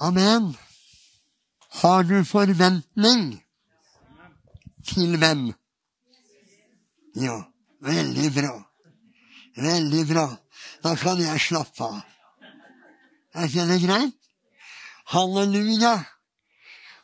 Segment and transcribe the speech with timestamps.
[0.00, 0.56] Amen.
[1.68, 3.42] Har du forventning?
[4.88, 5.42] Til hvem?
[7.20, 7.34] Ja,
[7.84, 8.54] veldig bra.
[9.56, 10.24] Veldig bra.
[10.80, 11.98] Da kan jeg slappe av.
[13.34, 14.16] Er ikke det greit?
[15.12, 15.92] Halleluja.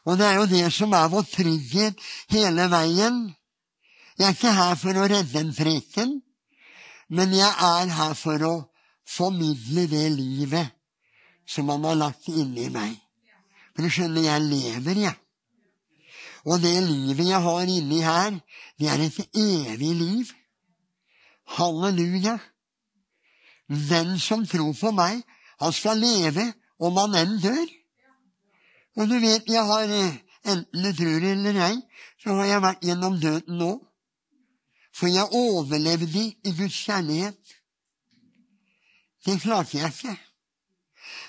[0.07, 2.01] Og det er jo det som er vår trygghet
[2.33, 3.19] hele veien.
[4.17, 6.17] Jeg er ikke her for å redde en preken,
[7.13, 8.55] men jeg er her for å
[9.05, 10.76] formidle det livet
[11.47, 12.97] som han har lagt inni meg.
[13.75, 15.17] For du skjønner, jeg lever, jeg.
[16.47, 18.37] Og det livet jeg har inni her,
[18.79, 20.29] det er et evig liv.
[21.57, 22.37] Halleluja.
[23.69, 25.23] Den som tror på meg,
[25.59, 27.67] han skal leve om han enn dør.
[28.97, 31.77] Og du vet, jeg har, eh, enten du tror eller ei,
[32.23, 33.73] så har jeg vært gjennom døden nå.
[34.95, 37.57] For jeg overlevde i Guds kjærlighet.
[39.27, 40.15] Det klarte jeg ikke.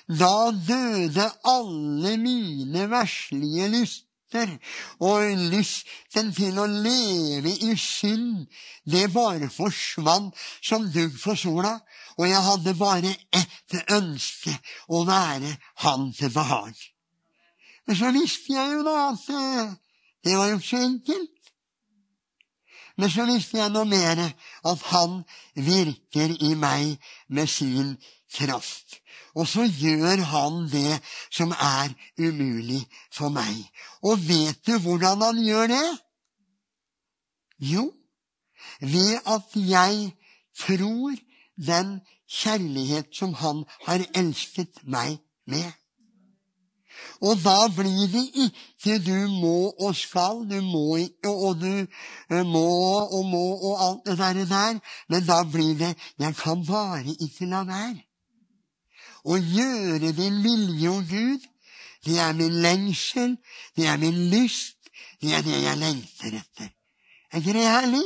[0.08, 4.54] Da døde alle mine verslige lyster,
[5.00, 8.46] og lysten til å leve i synd,
[8.88, 11.74] det bare forsvant som dugg for sola,
[12.18, 14.56] og jeg hadde bare ett ønske,
[14.88, 16.74] å være Han til behag.
[17.88, 19.76] Men så visste jeg jo da at eh,
[20.24, 21.52] det var jo ikke så enkelt.
[22.98, 24.24] Men så visste jeg noe mer,
[24.72, 25.20] at han
[25.56, 27.94] virker i meg med sin
[28.34, 28.98] kraft.
[29.38, 30.98] Og så gjør han det
[31.30, 32.82] som er umulig
[33.14, 33.54] for meg.
[34.02, 35.88] Og vet du hvordan han gjør det?
[37.60, 37.92] Jo,
[38.82, 40.12] ved at jeg
[40.58, 41.18] tror
[41.58, 42.00] den
[42.30, 45.72] kjærlighet som han har elsket meg med.
[47.22, 52.66] Og da blir det ikke du må og skal, du må og du eh, må
[53.06, 54.80] og må og alt det der.
[55.10, 58.07] Men da blir det jeg kan bare ikke la være.
[59.28, 61.44] Å gjøre din vilje, å Gud,
[62.08, 63.36] det er min lengsel,
[63.76, 64.78] det er min lyst,
[65.22, 66.70] det er det jeg lengter etter.
[67.34, 68.06] Er ikke det herlig?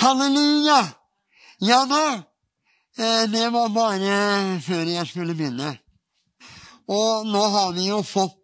[0.00, 0.80] Halleluja!
[1.60, 2.04] Ja da!
[2.98, 5.76] Eh, det var bare før jeg skulle begynne.
[6.90, 8.36] Og nå har vi jo fått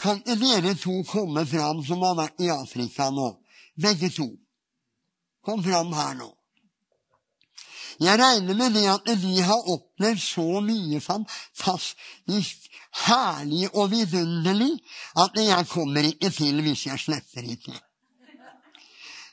[0.00, 3.34] Kan dere to komme fram som har vært i Afrika nå?
[3.76, 4.30] Begge to.
[5.44, 6.30] Kom fram her nå.
[8.00, 12.68] Jeg regner med det at vi har opplevd så mye fantastisk
[13.04, 14.72] herlig og vidunderlig
[15.20, 17.76] at jeg kommer ikke til hvis jeg slipper ikke.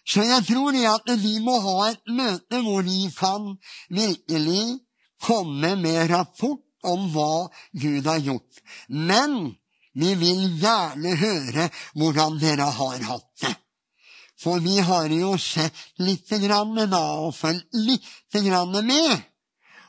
[0.07, 3.55] Så jeg tror det at vi må ha et møte hvor vi kan
[3.89, 4.79] virkelig
[5.23, 7.47] komme med rapport om hva
[7.81, 8.61] Gud har gjort.
[8.87, 9.55] Men
[9.97, 13.55] vi vil gjerne høre hvordan dere har hatt det.
[14.37, 19.25] For vi har jo sett lite grann da, og fulgt lite grann med.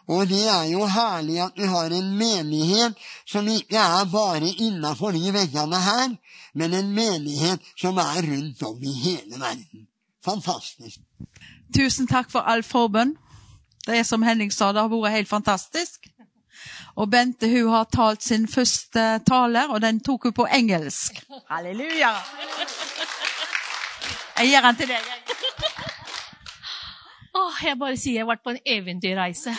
[0.08, 2.96] Og det er jo herlig at vi har en menighet
[3.28, 6.14] som ikke er bare innafor de veggene her,
[6.54, 9.84] men en menighet som er rundt om i hele verden.
[10.24, 11.00] Fantastisk.
[11.76, 13.18] Tusen takk for all forbønn.
[13.86, 16.08] Det er som Henning sa, det har vært helt fantastisk.
[16.96, 21.20] Og Bente hun har talt sin første tale, og den tok hun på engelsk.
[21.52, 22.16] Halleluja!
[24.38, 25.06] Jeg gir den til deg.
[27.38, 29.54] Åh, jeg bare sier jeg har vært på en eventyrreise.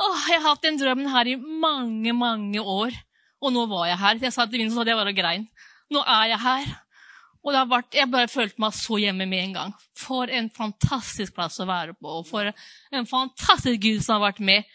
[0.00, 2.94] Åh, jeg har hatt den drømmen her i mange, mange år.
[3.42, 4.22] Og nå var jeg her.
[4.22, 5.44] Jeg sa til Vincent så jeg var og grein.
[5.92, 6.72] Nå er jeg her.
[7.42, 9.72] Og vært, jeg bare følte meg så hjemme med en gang.
[9.98, 12.20] For en fantastisk plass å være på.
[12.20, 14.68] Og for en fantastisk Gud som har vært med.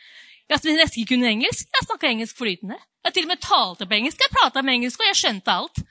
[0.47, 1.71] Jeg som nesten ikke kunne engelsk.
[1.73, 2.77] Jeg snakka engelsk flytende.
[3.07, 4.21] Jeg til og med talte på engelsk.
[4.21, 5.81] Jeg prata med engelsk, og jeg skjønte alt.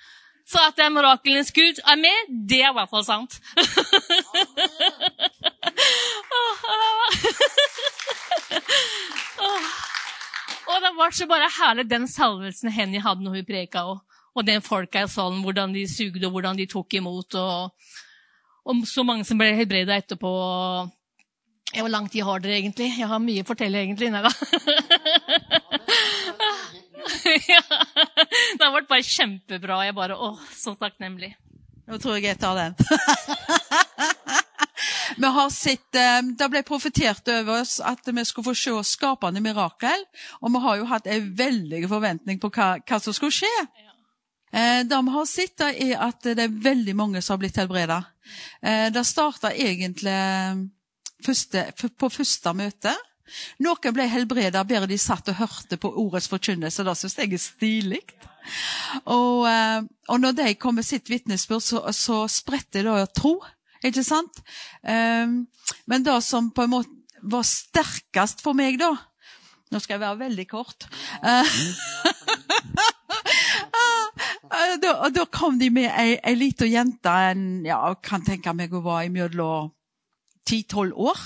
[0.47, 2.19] Så at det er miraklenes Gud er med,
[2.49, 3.41] det er i hvert fall sant.
[10.67, 13.99] Og det var så bare herlig den salvelsen Henny hadde når hun preka, og,
[14.35, 17.35] og den folka i salen, hvordan de sugde, og hvordan de tok imot.
[17.39, 17.71] Og,
[18.67, 20.33] og så mange som ble helbreda etterpå.
[21.77, 22.93] Hvor lang tid har dere egentlig?
[22.99, 24.11] Jeg har mye å fortelle, egentlig.
[24.13, 24.31] Nei da.
[27.55, 27.63] ja,
[28.57, 29.81] det har vært bare kjempebra.
[29.87, 31.33] Jeg bare, åh, Så takknemlig.
[31.87, 32.75] Nå tror jeg jeg tar den.
[35.23, 39.43] vi har sett, eh, Det ble profetert over oss at vi skulle få se skapende
[39.45, 40.07] mirakel.
[40.43, 43.55] Og vi har jo hatt en veldig forventning på hva, hva som skulle skje.
[43.63, 44.83] Ja.
[44.83, 48.03] det vi har sett, er at det er veldig mange som har blitt helbreda.
[48.63, 50.17] Eh, det starta egentlig
[51.25, 51.69] første,
[51.99, 52.95] på første møte.
[53.65, 56.85] Noen ble helbreda bare de satt og hørte på ordets forkynnelse.
[56.87, 58.03] Det syns jeg er stilig.
[59.05, 63.41] Og, eh, og, når de kom med sitt vitnesbyrd, så, så spredte det tro.
[63.85, 64.41] Ikke sant?
[64.83, 65.47] Um,
[65.87, 66.91] men det som på en måte
[67.27, 68.95] var sterkest for meg, da
[69.67, 70.85] Nå skal jeg være veldig kort.
[74.79, 78.71] da, og da kom de med ei, ei lita jente, en, ja, kan tenke meg
[78.71, 79.73] hun var imellom
[80.47, 81.19] ti-tolv år.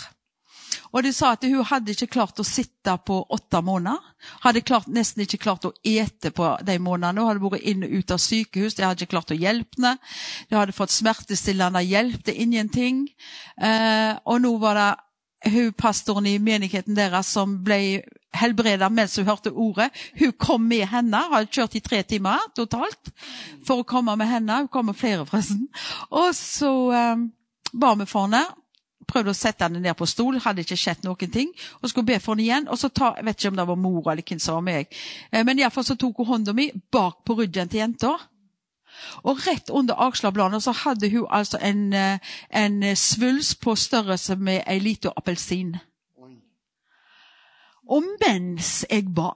[0.91, 3.99] Og de sa at hun hadde ikke klart å sitte på åtte måneder.
[4.45, 7.23] Hadde klart, nesten ikke klart å ete på de månedene.
[7.23, 8.77] Hun hadde vært inn og ut av sykehus.
[8.79, 9.97] De hadde ikke klart å hjelpe henne.
[10.51, 12.25] De hadde fått smertestillende hjelp.
[12.27, 13.05] Det er ingenting.
[13.61, 14.91] Eh, og nå var det
[15.51, 18.03] hun pastoren i menigheten deres som ble
[18.37, 19.89] helbreda mens hun hørte ordet.
[20.19, 21.23] Hun kom med henne.
[21.33, 23.13] hadde kjørt i tre timer totalt
[23.67, 24.65] for å komme med henne.
[24.65, 25.69] Hun kom med flere, forresten.
[26.11, 27.29] Og så eh,
[27.73, 28.45] ba vi for henne.
[29.11, 31.53] Prøvde å sette henne ned på stol, hadde ikke skjedd noen ting.
[31.81, 32.69] Og skulle be for henne igjen.
[32.71, 35.01] Og så ta, jeg vet ikke om det var mor eller hvem som var meg.
[35.33, 38.15] Eh, men iallfall så tok hun hånda mi bak på ryggen til jenta.
[39.25, 42.19] Og rett under akslabladet så hadde hun altså en, eh,
[42.51, 45.77] en svulst på størrelse med ei lita appelsin.
[47.91, 49.31] Og mens jeg ba,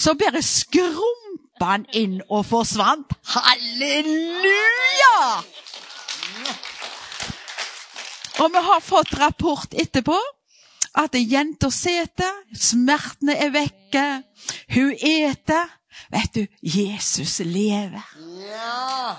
[0.00, 3.12] så bare skrumpa han inn og forsvant.
[3.34, 5.14] Halleluja!
[8.40, 10.16] Og vi har fått rapport etterpå
[10.98, 14.06] at jenta seter, smertene er vekke,
[14.74, 15.68] hun eter.
[16.10, 18.02] Vet du, Jesus lever.
[18.48, 19.16] Ja.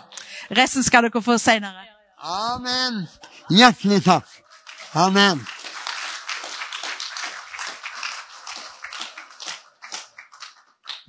[0.58, 1.86] Resten skal dere få seinere.
[2.22, 3.06] Amen.
[3.54, 4.28] Hjertelig takk.
[4.98, 5.44] Amen.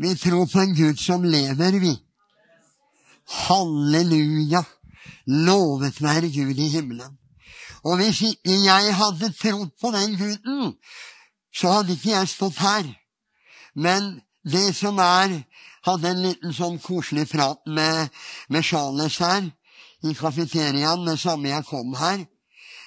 [0.02, 1.96] Vi tror på en Gud som lever, vi.
[3.46, 4.62] Halleluja.
[5.26, 7.21] Lovet være Gud i himmelen.
[7.84, 10.74] Og hvis ikke jeg hadde trodd på den guden,
[11.54, 12.86] så hadde ikke jeg stått her.
[13.74, 15.42] Men det som er
[15.82, 18.10] Hadde en liten sånn koselig prat med,
[18.46, 19.48] med Charles her
[20.06, 22.22] i kafeteriaen det samme jeg kom her.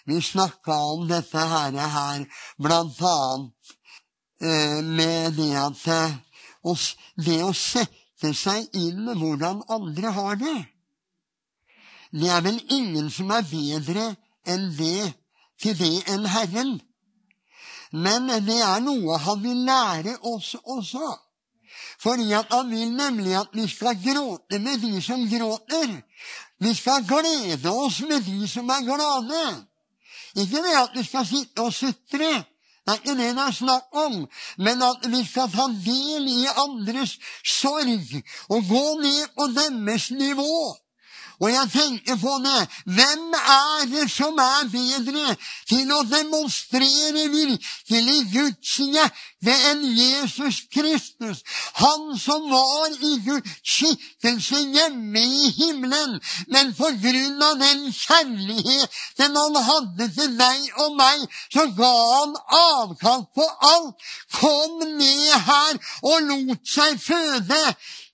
[0.08, 2.24] Vi snakka om dette her, her
[2.62, 3.74] blant annet
[4.40, 6.86] eh, med det at eh,
[7.26, 10.58] det å sette seg inn med hvordan andre har det
[12.16, 14.14] Det er vel ingen som er bedre
[14.46, 15.14] enn det
[15.62, 16.78] til det enn Herren.
[17.92, 21.14] Men det er noe han vil lære oss også.
[22.02, 26.02] Fordi han vil nemlig at vi skal gråte med de som gråter.
[26.60, 29.46] Vi skal glede oss med de som er glade.
[30.36, 32.34] Ikke det at vi skal sitte og sutre.
[32.86, 34.28] Det er ikke det det er snakk om,
[34.58, 38.12] men at vi skal ta del i andres sorg
[38.54, 40.76] og gå ned på deres nivå.
[41.40, 42.62] Og jeg tenker på det.
[42.98, 45.36] Hvem er det som er bedre
[45.70, 51.44] til å demonstrere virkelig Guds hjerte enn Jesus Kristus?
[51.82, 56.16] Han som var i Guds skikkelse hjemme i himmelen,
[56.54, 62.40] men på grunn av den kjærligheten han hadde til deg og meg, så ga han
[62.62, 64.08] avkall på alt,
[64.40, 67.62] kom ned her og lot seg føde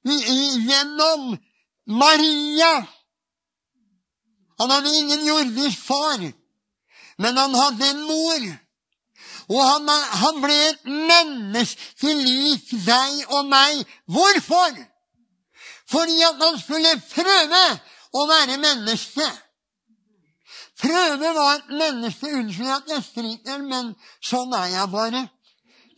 [0.01, 1.38] gjennom
[1.85, 2.73] Maria.
[4.61, 6.21] Han hadde ingen jordisk far,
[7.17, 8.43] men han hadde en mor.
[9.49, 9.89] Og han,
[10.21, 13.81] han ble et menneske lik deg og meg.
[14.05, 14.77] Hvorfor?
[15.89, 17.63] Fordi at han skulle prøve
[18.13, 19.27] å være menneske.
[20.81, 23.93] Prøve var et menneske Unnskyld at jeg skriker, men
[24.23, 25.25] sånn er jeg bare.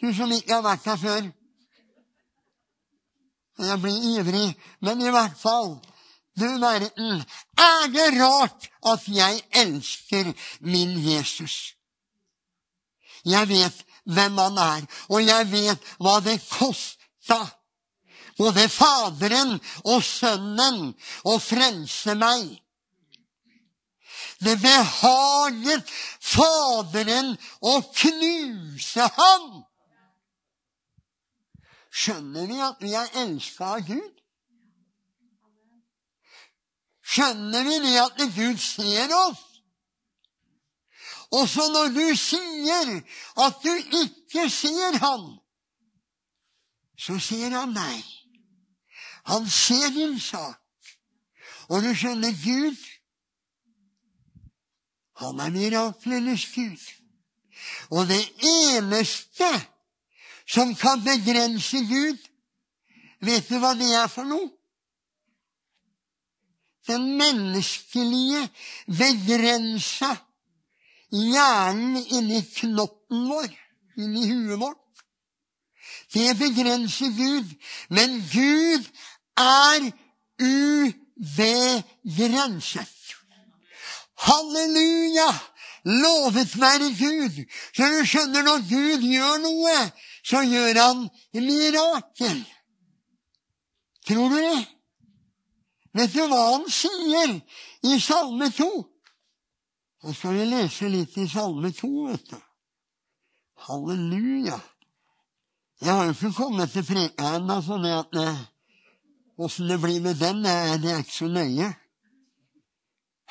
[0.01, 1.31] Du som ikke har vært her før.
[3.63, 4.47] Jeg blir ivrig,
[4.81, 5.75] men i hvert fall
[6.39, 7.23] du verden,
[7.57, 11.75] er det rart at jeg elsker min Jesus?
[13.25, 17.39] Jeg vet hvem han er, og jeg vet hva det kosta.
[18.37, 20.89] Både Faderen og Sønnen
[21.29, 22.47] å frelse meg.
[24.43, 29.47] Det behaget Faderen å knuse ham.
[31.93, 34.12] Skjønner vi at vi er elska av Gud?
[37.13, 39.43] Skjønner vi det at Gud ser oss.
[41.33, 42.91] Og så når du sier
[43.45, 43.71] at du
[44.03, 45.23] ikke ser han,
[46.97, 48.03] så ser han deg.
[49.31, 50.59] Han ser din sak.
[51.71, 52.77] Og du skjønner Gud,
[55.23, 56.81] han er miraklenes Gud.
[57.89, 59.49] Og det eneste
[60.45, 62.19] som kan begrense Gud,
[63.23, 64.51] vet du hva det er for noe?
[66.87, 68.49] Den menneskelige,
[68.87, 70.17] begrensa
[71.13, 73.51] hjernen inni knotten vår,
[73.97, 74.79] inni huet vårt.
[76.13, 77.45] Det begrenser Gud.
[77.89, 78.83] Men Gud
[79.37, 79.91] er
[80.41, 82.89] ubegrenset.
[84.15, 85.39] Halleluja!
[85.83, 87.45] Lovet være Gud.
[87.75, 89.91] Så du skjønner, når Gud gjør noe,
[90.23, 92.45] så gjør han mirakel.
[94.07, 94.67] Tror du det?
[95.93, 97.35] Vet du hva han sier
[97.85, 98.69] i Salme 2?
[100.03, 102.39] Nå skal vi lese litt i Salme 2, vet du.
[103.67, 104.57] Halleluja.
[105.83, 108.17] Jeg har jo ikke kommet til preka ennå, så det at
[109.37, 111.69] åssen det blir med den, det er ikke så nøye.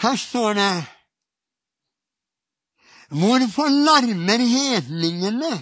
[0.02, 0.72] Her står det
[3.12, 5.52] Hvorfor larmer hedningene,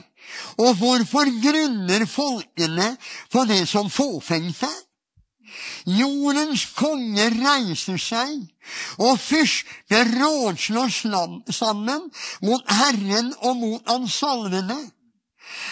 [0.62, 2.92] og hvorfor grunner folkene
[3.32, 4.78] på det som fåfengt er?
[5.86, 8.46] Jordens konge reiser seg,
[8.98, 10.90] og fyrster rådslår
[11.52, 12.08] sammen
[12.42, 14.78] mot Herren og mot Hans salvede.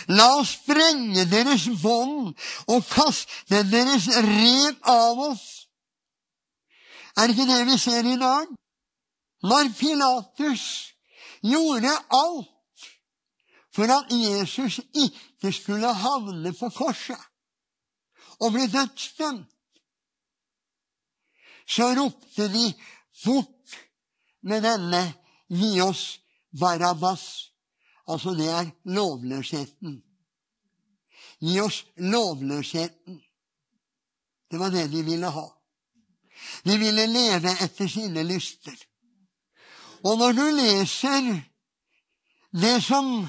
[0.09, 2.35] La oss sprenge deres bånd
[2.73, 5.47] og kaste deres rep av oss.
[7.19, 8.47] Er ikke det vi ser i dag?
[9.43, 10.65] Når Pilatus
[11.43, 12.87] gjorde alt
[13.75, 17.21] for at Jesus ikke skulle havne på korset
[18.41, 19.47] og bli dødsdømt,
[21.69, 22.75] så ropte de
[23.25, 23.77] bort
[24.41, 25.03] med denne
[25.49, 26.19] Gi oss
[26.61, 27.51] Barabbas.
[28.09, 30.03] Altså, det er lovløsheten.
[31.41, 33.21] Gi oss lovløsheten.
[34.51, 35.47] Det var det de ville ha.
[36.65, 38.77] De ville leve etter sine lyster.
[40.05, 41.33] Og når du leser
[42.53, 43.29] det som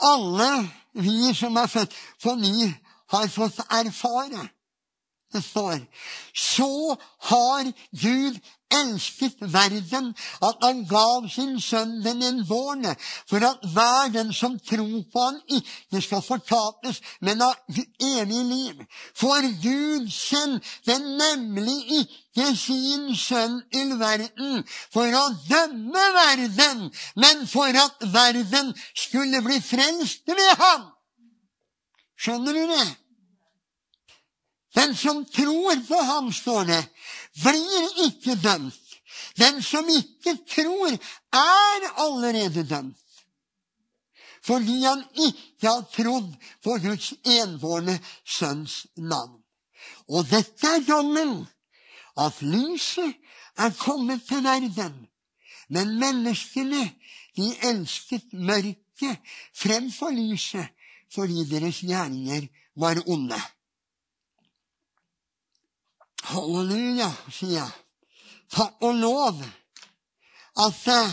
[0.00, 0.50] alle
[0.92, 2.72] vi som er født på ny,
[3.10, 4.48] har fått erfare
[5.32, 5.78] det står
[6.34, 6.96] Så
[7.30, 12.94] har Gud elsket verden at han gav sin sønn den enbårne,
[13.28, 17.50] for at hver den som tror på han ikke skal fortapes, men ha
[18.12, 18.84] evig liv.
[19.14, 24.62] For Gud sendte nemlig ikke sin sønn til verden
[24.94, 30.90] for å dømme verden, men for at verden skulle bli frelst ved ham.
[32.20, 32.88] Skjønner du det?
[34.74, 36.84] Den som tror på ham, står det,
[37.42, 38.86] blir ikke dømt.
[39.38, 40.94] Den som ikke tror,
[41.32, 42.96] er allerede dømt.
[44.42, 46.30] Fordi han ikke har trodd
[46.64, 49.42] på Guds enbårne sønns navn.
[50.08, 51.44] Og dette er dommen,
[52.18, 53.14] at lyset
[53.58, 55.06] er kommet til verden.
[55.68, 56.82] Men menneskene,
[57.36, 59.20] de elsket mørket
[59.54, 60.66] fremfor lyset
[61.14, 62.46] fordi deres gjerninger
[62.76, 63.38] var onde.
[66.28, 67.72] Halleluja, sier jeg.
[68.52, 69.40] Takk og lov
[70.60, 71.12] at eh,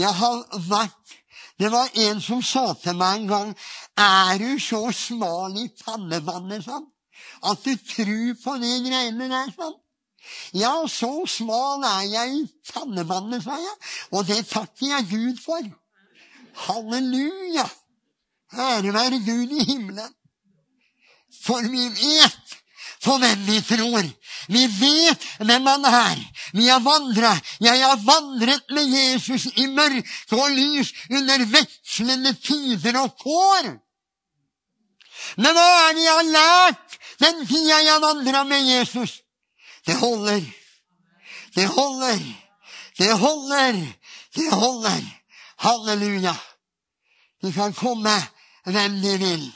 [0.00, 1.16] jeg har vært
[1.60, 3.50] Det var en som sa til meg en gang
[4.00, 6.86] Er du så smal i pannevannet, sånn,
[7.44, 9.52] at du tror på de greiene der?
[9.52, 9.76] sånn?
[10.56, 13.76] Ja, så smal er jeg i pannevannet, sa jeg,
[14.12, 15.68] og det takker jeg Gud for.
[16.66, 17.66] Halleluja!
[18.50, 20.14] Ære være Gud i himmelen.
[21.44, 22.59] For vi vet
[23.04, 24.08] på hvem vi tror.
[24.48, 26.18] Vi vet hvem han er.
[26.52, 27.32] Vi har vandra.
[27.60, 33.70] Jeg har vandret med Jesus i mørke og lys under vekslende tider og kår.
[35.36, 39.20] Men hva er det jeg har lært den tida jeg vandra med Jesus?
[39.86, 40.44] Det holder.
[41.54, 42.20] Det holder.
[42.98, 43.80] Det holder.
[44.36, 45.00] Det holder.
[45.56, 46.34] Halleluja.
[47.42, 48.16] De kan komme
[48.64, 49.48] hvem de vil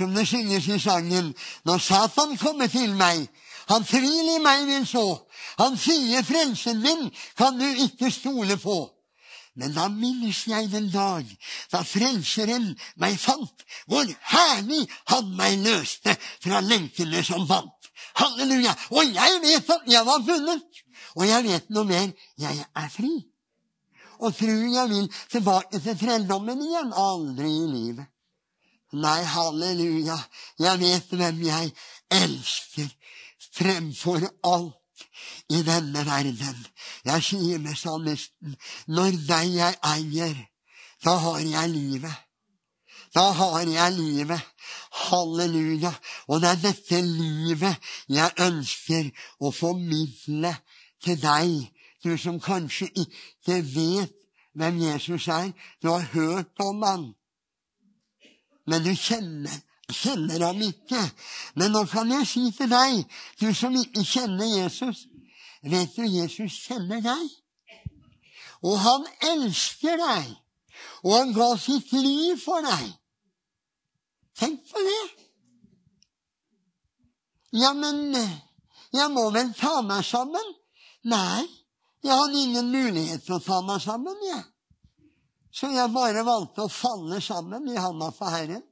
[0.00, 1.34] som det synges i sangen,
[1.68, 3.26] når Satan kommer til meg,
[3.68, 5.04] han tvil i meg vil så,
[5.60, 8.78] han sier frelsen min kan du ikke stole på.
[9.60, 11.26] Men da minnes jeg den dag
[11.72, 12.70] da Frelseren
[13.02, 17.90] meg fant, hvor herlig han meg løste fra lenkene som vant.
[18.16, 18.72] Halleluja!
[18.96, 20.80] Og jeg vet at jeg var funnet!
[21.18, 22.08] Og jeg vet noe mer.
[22.38, 23.10] Jeg er fri.
[24.20, 26.94] Og tror jeg vil tilbake til trelldommen igjen.
[26.94, 28.09] Aldri i livet.
[28.92, 30.16] Nei, halleluja,
[30.58, 31.72] jeg vet hvem jeg
[32.10, 32.88] elsker
[33.54, 35.04] fremfor alt
[35.50, 36.66] i denne verden.
[37.04, 38.56] Jeg sier med salmisten,
[38.86, 40.34] når deg jeg eier,
[41.04, 42.16] da har jeg livet.
[43.14, 44.42] Da har jeg livet.
[44.90, 45.92] Halleluja.
[46.26, 50.54] Og det er dette livet jeg ønsker å formidle
[51.02, 51.54] til deg,
[52.04, 54.14] du som kanskje ikke vet
[54.58, 55.50] hvem Jesus er.
[55.82, 57.08] Du har hørt om han
[58.66, 59.56] men du kjenner,
[59.90, 61.00] kjenner ham ikke.
[61.58, 63.04] Men nå kan jeg si til deg,
[63.40, 65.06] du som ikke kjenner Jesus
[65.60, 67.24] Vet du, Jesus kjenner deg.
[68.64, 70.30] Og han elsker deg.
[71.04, 72.86] Og han ga sitt liv for deg.
[74.40, 75.02] Tenk på det.
[77.60, 80.54] Ja, men jeg må vel ta meg sammen?
[81.10, 81.44] Nei,
[82.04, 84.44] jeg hadde ingen mulighet til å ta meg sammen, jeg.
[85.52, 88.62] Så jeg bare valgte å falle sammen i handa på Herren.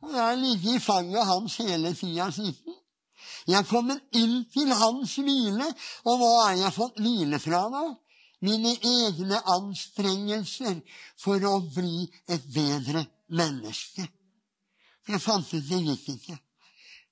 [0.00, 2.76] Og jeg har ligget i fanget hans hele tida siden.
[3.48, 5.66] Jeg kommer inn til hans hvile,
[6.04, 7.82] og hva har jeg fått hvile fra da?
[8.44, 10.78] Mine egne anstrengelser
[11.20, 13.04] for å bli et bedre
[13.36, 14.06] menneske.
[15.08, 16.38] Jeg fant ut det gikk ikke.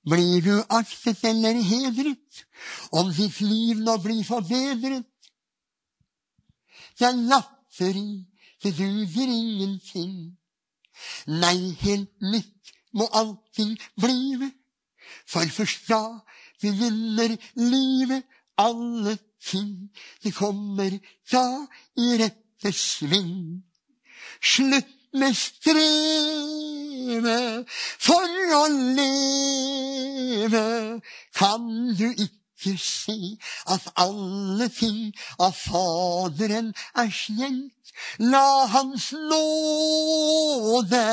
[0.09, 2.43] Blir du aktet eller hedret
[2.95, 5.05] om ditt liv nå blir forbedret?
[6.97, 7.19] Det er
[7.69, 8.25] latteri,
[8.63, 10.37] det duger ingenting.
[11.27, 14.51] Nei, helt nytt må allting blive.
[15.27, 16.19] For først da
[16.61, 18.23] begynner livet,
[18.57, 19.91] alle ting.
[20.23, 20.99] Det kommer
[21.31, 23.63] da i rette sving.
[24.41, 26.09] Slutt med strevet
[27.99, 28.27] for
[28.59, 28.67] å
[28.99, 30.67] leve.
[31.35, 32.38] Kan du ikke
[32.77, 33.37] se
[33.67, 37.93] at alle ting av Faderen er skjenkt?
[38.19, 41.05] La Hans nåde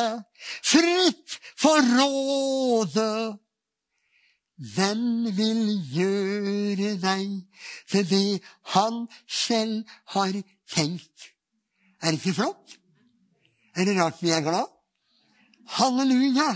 [0.63, 3.39] fritt få råde.
[4.57, 7.27] Hvem vil gjøre deg
[7.91, 8.41] til det
[8.73, 9.85] han selv
[10.15, 10.33] har
[10.73, 11.33] tenkt.
[12.01, 12.79] Er det ikke flott?
[13.77, 14.71] Er det rart vi er glad?
[15.77, 16.55] Halleluja!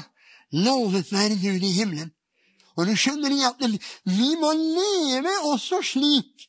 [0.51, 2.11] Lovet være Gud i himmelen.
[2.81, 3.61] Og du skjønner at
[4.09, 6.47] vi må leve også slik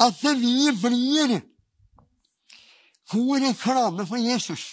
[0.00, 1.40] at vi blir
[3.10, 4.64] god reklame for Jesus.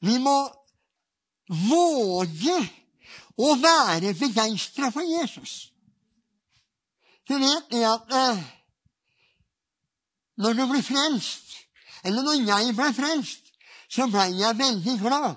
[0.00, 0.36] Vi må
[1.68, 2.58] våge
[3.38, 5.72] å være begeistra for Jesus.
[7.28, 8.44] Du vet det at eh,
[10.38, 11.56] når du blir frelst,
[12.06, 13.52] eller når jeg ble frelst,
[13.90, 15.36] så ble jeg veldig glad.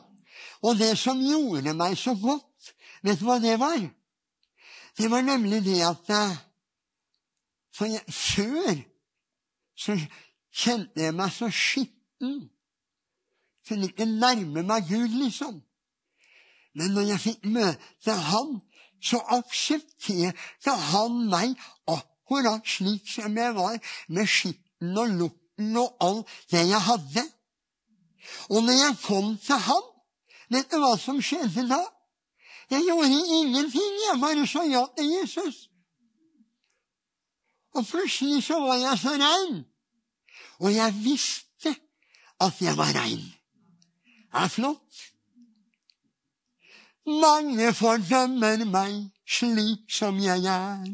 [0.61, 3.81] Og det som gjorde meg så godt, vet du hva det var?
[4.97, 6.39] Det var nemlig det at eh,
[7.75, 8.81] for jeg, Før
[9.81, 9.95] så
[10.53, 12.49] kjente jeg meg så skitten.
[13.67, 15.61] Kunne ikke nærme meg Gud, liksom.
[16.75, 18.59] Men når jeg fikk møte Han,
[19.01, 21.55] så aksepterte Han meg
[21.89, 27.25] akkurat slik som jeg var, med skitten og lukten og alt det jeg hadde.
[28.49, 29.90] Og når jeg kom til Han,
[30.51, 31.81] vet du hva som skjedde da?
[32.71, 35.67] Jeg gjorde ingenting, jeg bare sa ja til Jesus.
[37.75, 39.63] Og plutselig så var jeg så rein.
[40.59, 41.75] Og jeg visste
[42.39, 43.23] at jeg var rein.
[44.31, 45.01] Det er flott.
[47.05, 50.85] Mange fordømmer meg slik som jeg er.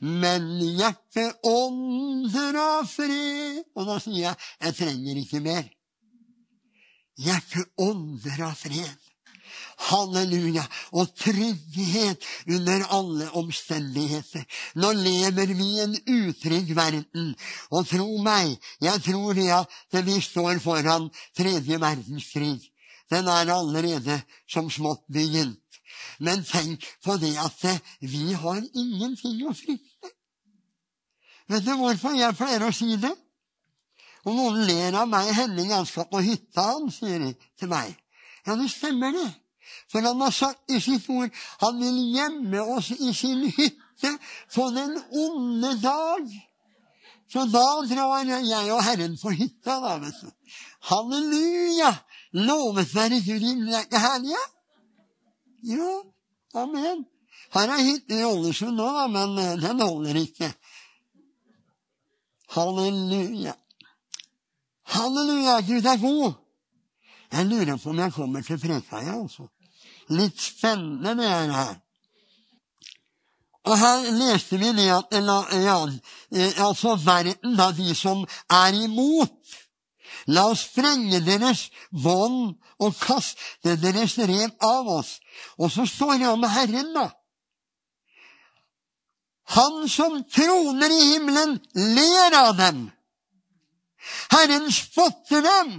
[0.00, 3.62] Men hjertet ånder av fred.
[3.76, 5.68] Og da sier jeg jeg trenger ikke mer.
[7.16, 8.96] Hjertet ånder av fred.
[9.88, 10.64] Halleluja.
[10.92, 14.44] Og trygghet under alle omstendigheter.
[14.80, 17.34] Nå lever vi i en utrygg verden.
[17.70, 22.58] Og tro meg, jeg tror det at vi står foran tredje verdenskrig.
[23.10, 25.62] Den er allerede som smått begynt.
[26.18, 27.62] Men tenk på det at
[28.00, 30.12] vi har ingenting å frykte.
[31.46, 33.12] Vet du hvorfor jeg pleier å si det?
[34.26, 35.30] Og noen ler av meg.
[35.34, 37.94] 'Henning, han skal på hytta', han, sier de til meg.
[38.46, 39.30] Ja, det stemmer, det.
[39.90, 41.30] For han har sagt i sitt ord
[41.62, 44.12] han vil gjemme oss i sin hytte
[44.54, 46.26] på den onde dag.
[47.30, 50.30] Så da drar jeg og Herren på hytta, da, vet du.
[50.90, 51.90] Halleluja!
[52.36, 54.38] Lovet være Gud i ikke herlig?
[55.66, 55.92] Ja,
[56.54, 57.06] amen.
[57.54, 60.50] Her er hytte i Ålesund nå, da, men eh, den holder ikke.
[62.54, 63.54] Halleluja.
[64.94, 66.32] Halleluja, Gud er god.
[67.32, 69.48] Jeg lurer på om jeg kommer til Frekhaia, altså.
[70.08, 71.74] Litt spennende, det er her.
[73.66, 75.78] Og her leste vi det at ja,
[76.62, 79.56] altså verden, da, de som er imot
[80.26, 85.16] La oss sprenge deres bånd og kaste deres rev av oss.
[85.58, 87.06] Og så står det om Herren, da.
[89.54, 92.86] Han som troner i himmelen, ler av dem.
[94.30, 95.76] Herren spotter dem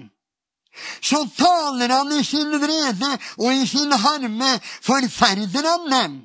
[1.01, 6.17] så taler han i sin vrede og i sin harme, forferder han dem.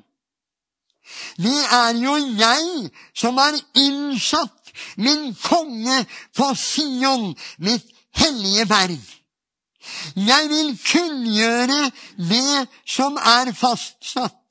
[1.37, 9.01] Det er jo jeg som har innsatt min konge på Sion, mitt hellige berg.
[10.15, 11.81] Jeg vil kunngjøre
[12.29, 14.42] det som er fastsatt.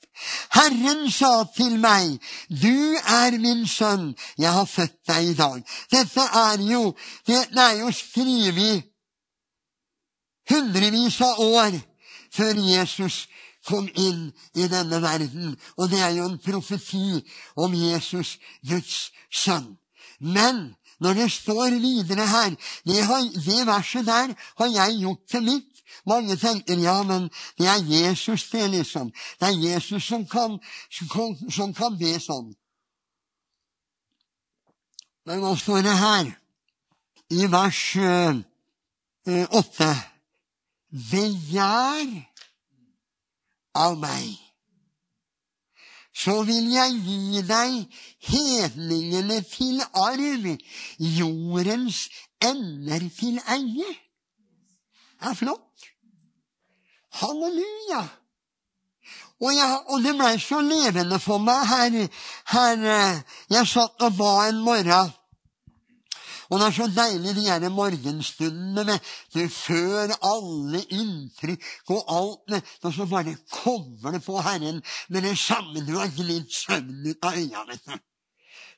[0.54, 5.60] Herren sa til meg, du er min sønn, jeg har født deg i dag.
[5.92, 6.82] Dette er jo,
[7.26, 8.88] det er jo skrevet
[10.50, 11.78] hundrevis av år
[12.32, 13.26] før Jesus
[13.68, 15.54] kom inn i denne verden.
[15.78, 17.22] Og det er jo en profeti
[17.56, 19.76] om Jesus, Guds sønn.
[20.18, 22.54] Men når det står videre her
[22.86, 25.71] Det, har, det verset der har jeg gjort til mitt,
[26.06, 27.28] Mange tenker ja, men
[27.58, 29.12] det er Jesus, det, liksom.
[29.40, 30.58] Det er Jesus som kan,
[31.50, 32.52] som kan, be sånn.
[35.26, 36.32] Men hva står det her?
[37.32, 40.08] I vers eh, åtte uh,
[40.92, 42.10] Begjær
[43.80, 44.34] av meg,
[46.12, 47.78] så vil jeg gi deg
[48.28, 50.44] hedningene til arv,
[51.00, 52.02] jordens
[52.44, 53.88] ender til eie.
[55.16, 55.71] Det er flott.
[57.20, 58.02] Halleluja.
[59.42, 61.96] Og, jeg, og det blei så levende for meg her,
[62.54, 65.10] her eh, Jeg satt og ba en morgen
[66.52, 68.98] og det er så deilig de her morgenstundene med
[69.32, 75.22] du, før alle inntrykk og alt med, Og så bare kommer det på Herren med
[75.22, 78.00] det samme du har glidd søvn ut av øynene.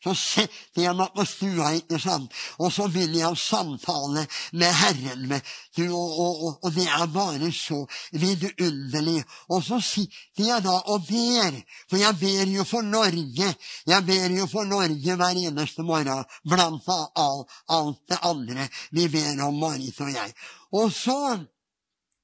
[0.05, 2.33] Så setter jeg meg på stua, ikke sant?
[2.59, 5.23] og så vil jeg samtale med Herren.
[5.29, 5.41] Med,
[5.77, 7.81] du, og, og, og, det er bare så
[8.13, 9.23] vidunderlig.
[9.49, 11.57] Og så sitter jeg da og ber,
[11.89, 13.49] for jeg ber jo for Norge.
[13.87, 19.41] Jeg ber jo for Norge hver eneste morgen, blant all, alt det andre vi ber
[19.47, 20.37] om, Marit og jeg.
[20.75, 21.19] Og så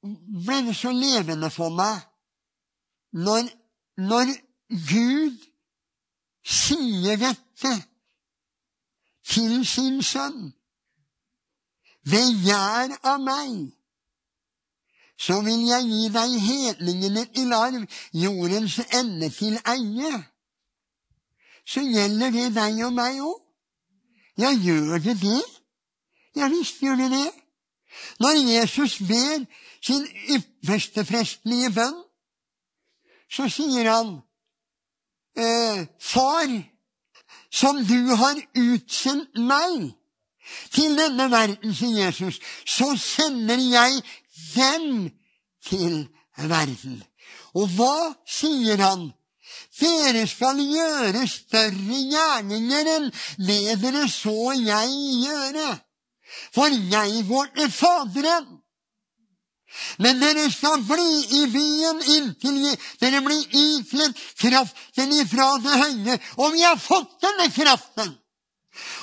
[0.03, 2.01] ble det så levende for meg
[3.17, 3.49] når,
[4.01, 4.33] når
[4.71, 5.50] Gud
[6.45, 7.75] sier dette
[9.27, 10.51] til sin sønn.
[12.11, 13.71] Begjær av meg,
[15.21, 17.85] så vil jeg gi deg hedningene til arv,
[18.17, 20.13] jordens ende til eie.
[21.69, 23.37] Så gjelder det deg og meg òg.
[24.41, 25.43] Ja, gjør det det?
[26.39, 27.29] Ja visst gjør det det.
[28.21, 29.45] Når Jesus ber
[29.83, 31.99] sin ypperste prestelige bønn,
[33.31, 34.21] så sier han
[35.37, 36.51] eh, Far,
[37.51, 39.91] som du har utsendt meg
[40.75, 44.03] til denne verden, sier Jesus, så sender jeg
[44.55, 45.11] dem
[45.67, 47.01] til verden.
[47.55, 49.11] Og hva sier han?
[49.81, 53.07] Dere skal gjøre større gjerninger enn
[53.41, 54.91] det dere så jeg
[55.25, 55.71] gjøre.
[56.55, 58.60] For jeg går til Faderen.
[59.99, 62.57] Men dere skal bli i byen inntil
[63.01, 66.17] dere blir ikledd kraften ifra det høye.
[66.43, 68.17] Og vi har fått denne kraften.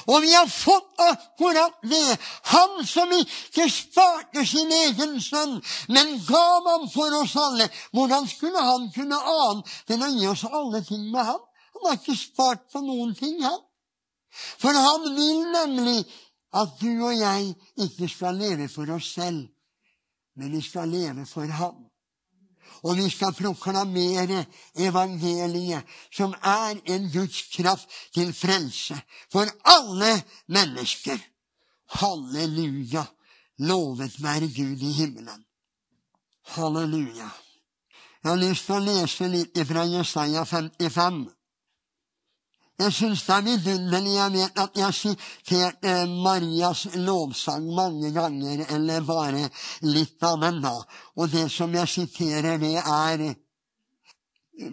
[0.07, 2.17] Og vi har fått akkurat det.
[2.51, 5.57] Han som ikke sparte sin egen sønn,
[5.91, 7.67] men gav ham for oss alle.
[7.91, 11.43] Hvordan skulle han kunne annet enn å gi oss alle ting med ham?
[11.75, 13.59] Han har ikke spart på noen ting, han.
[14.61, 15.99] For han vil nemlig
[16.57, 17.53] at du og jeg
[17.87, 19.45] ikke skal leve for oss selv
[20.37, 21.83] men vi skal leve for ham.
[22.83, 24.45] Og vi skal proklamere
[24.75, 28.99] evangeliet, som er en Guds kraft til frelse
[29.31, 31.17] for alle mennesker.
[31.99, 33.05] Halleluja!
[33.59, 35.45] Lovet være Gud i himmelen.
[36.45, 37.29] Halleluja.
[38.23, 41.23] Jeg har lyst til å lese litt fra Jesaja 55.
[42.77, 44.13] Jeg syns det er vidunderlig.
[44.13, 49.49] Jeg vet at jeg har sitert eh, Marias lovsang mange ganger, eller bare
[49.81, 50.75] litt av den, da.
[51.17, 53.33] Og det som jeg siterer, det er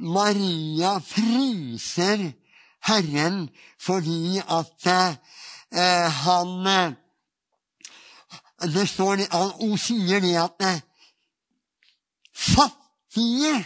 [0.01, 2.33] Maria priser
[2.85, 3.49] Herren
[3.81, 6.93] fordi at eh, han eh,
[8.75, 9.25] Det står
[9.61, 10.81] Hun sier det at eh,
[12.33, 13.65] fattige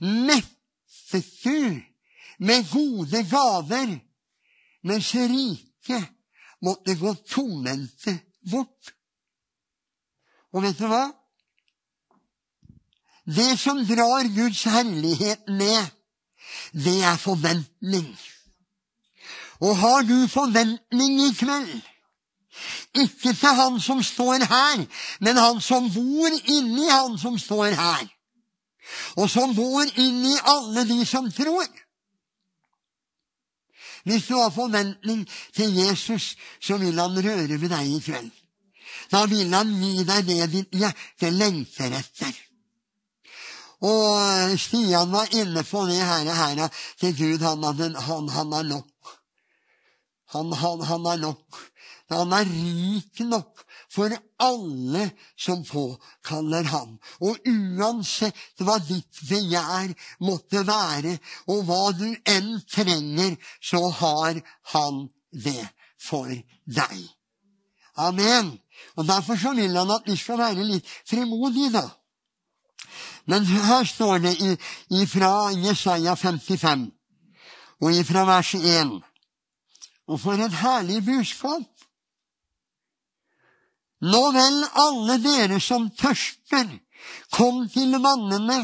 [0.00, 1.80] mettes du
[2.38, 3.98] med gode gaver,
[4.82, 6.00] mens rike
[6.62, 8.18] måtte gå tomhendte
[8.50, 8.92] bort.
[10.52, 11.04] Og vet du hva?
[13.26, 15.86] Det som drar Guds herlighet ned,
[16.72, 18.06] det er forventning.
[19.60, 21.80] Og har du forventning i kveld?
[22.96, 24.84] Ikke til han som står her,
[25.20, 28.06] men han som bor inni han som står her.
[29.16, 31.66] Og som bor inni alle de som tror.
[34.06, 35.24] Hvis du har forventning
[35.56, 38.30] til Jesus, så vil han røre ved deg i kveld.
[39.10, 42.34] Da vil han gi deg det ditt hjerte lengter etter.
[43.86, 46.62] Og Stian var inne på det her, her
[47.00, 47.42] til Gud.
[47.42, 47.66] Han,
[47.98, 49.16] han, han er nok.
[50.36, 51.60] Han, han, han er nok.
[52.14, 56.96] Han er rik nok for alle som påkaller ham.
[57.20, 59.92] Og uansett hva ditt begjær
[60.26, 61.16] måtte være,
[61.50, 64.40] og hva du enn trenger, så har
[64.74, 65.62] han det
[66.00, 66.30] for
[66.64, 66.96] deg.
[67.96, 68.58] Amen.
[68.96, 71.88] Og Derfor så vil han at vi skal være litt frimodige, da.
[73.26, 74.34] Men her står det
[75.02, 76.90] ifra Jesaja 55,
[77.82, 78.92] og ifra vers 1.
[80.06, 81.75] Og for et herlig budskap!
[84.04, 86.68] Nå vel, alle dere som tørster,
[87.32, 88.58] kom til vannene,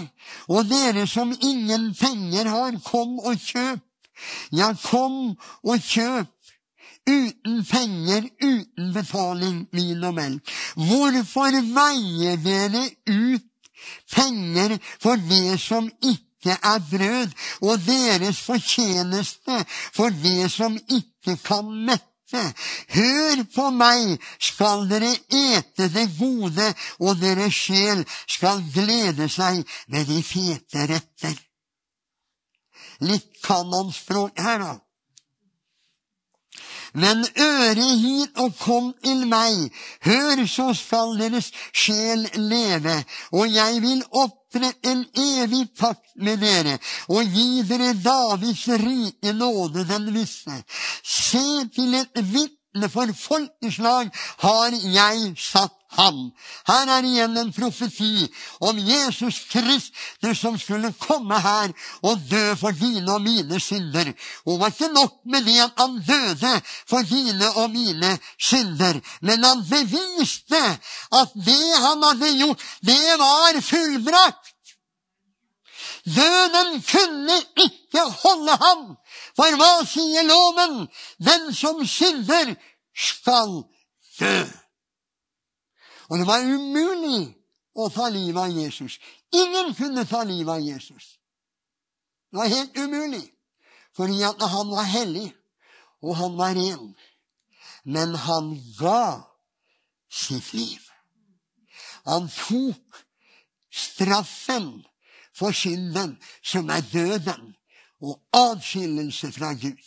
[0.49, 3.81] og dere som ingen penger har, kom og kjøp.
[4.53, 6.29] Ja, kom og kjøp.
[7.09, 10.53] Uten penger, uten betaling, vin og melk.
[10.77, 13.49] Hvorfor veier dere ut
[14.13, 17.35] penger for det som ikke er brød,
[17.67, 19.65] og deres fortjeneste
[19.97, 22.12] for det som ikke kan mette?
[22.97, 26.69] Hør på meg, skal dere ete det gode,
[27.01, 31.37] og deres sjel skal glede seg med de fete retter.
[33.03, 34.75] Litt kanonspråk her, da.
[36.95, 39.71] Men øre hit og kom til meg,
[40.05, 42.99] hør, så skal deres sjel leve,
[43.33, 46.77] og jeg vil opprette en evig pakt med dere
[47.09, 50.59] og gi dere Davids rike nåde den visse.
[51.05, 54.13] Se til et vitne for folkeslag
[54.45, 56.19] har jeg satt ham.
[56.67, 58.27] Her er igjen en profeti
[58.61, 64.13] om Jesus Kristus som skulle komme her og dø for dine og mine synder.
[64.47, 66.55] Og var ikke nok med det at han døde
[66.91, 70.63] for dine og mine synder, men han beviste
[71.21, 74.49] at det han hadde gjort, det var fullbrakt.
[76.05, 78.81] Døden kunne ikke holde ham,
[79.39, 80.89] for hva sier loven?
[81.23, 82.57] Den som synder,
[82.93, 83.63] skal
[84.19, 84.62] dø.
[86.13, 87.31] Og det var umulig
[87.73, 88.99] å ta livet av Jesus.
[89.33, 91.07] Ingen kunne ta livet av Jesus.
[92.29, 93.25] Det var helt umulig,
[93.97, 95.31] fordi at han var hellig,
[96.05, 96.93] og han var ren.
[97.85, 99.25] Men han ga
[100.13, 100.85] sitt liv.
[102.05, 103.03] Han tok
[103.73, 104.83] straffen
[105.33, 107.55] for synden, som er døden
[108.05, 109.85] og adskillelse fra Gud.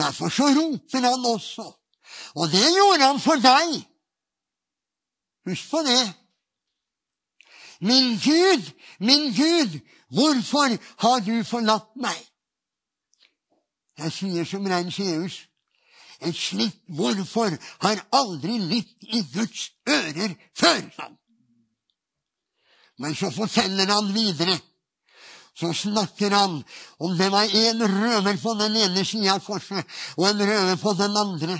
[0.00, 1.68] Derfor så roper han også,
[2.34, 3.82] og det gjorde han for deg.
[5.46, 6.04] Husk på det.
[7.80, 12.20] Min Gud, min Gud, hvorfor har du forlatt meg?
[13.98, 14.90] Jeg sier som Rein
[16.24, 21.10] et slikt hvorfor har aldri lytt i Guds ører før.
[22.98, 24.56] Men så forteller han videre.
[25.54, 26.62] Så snakker han
[26.98, 30.94] om det var en røver på den ene sida av korset og en røver på
[30.98, 31.58] den andre.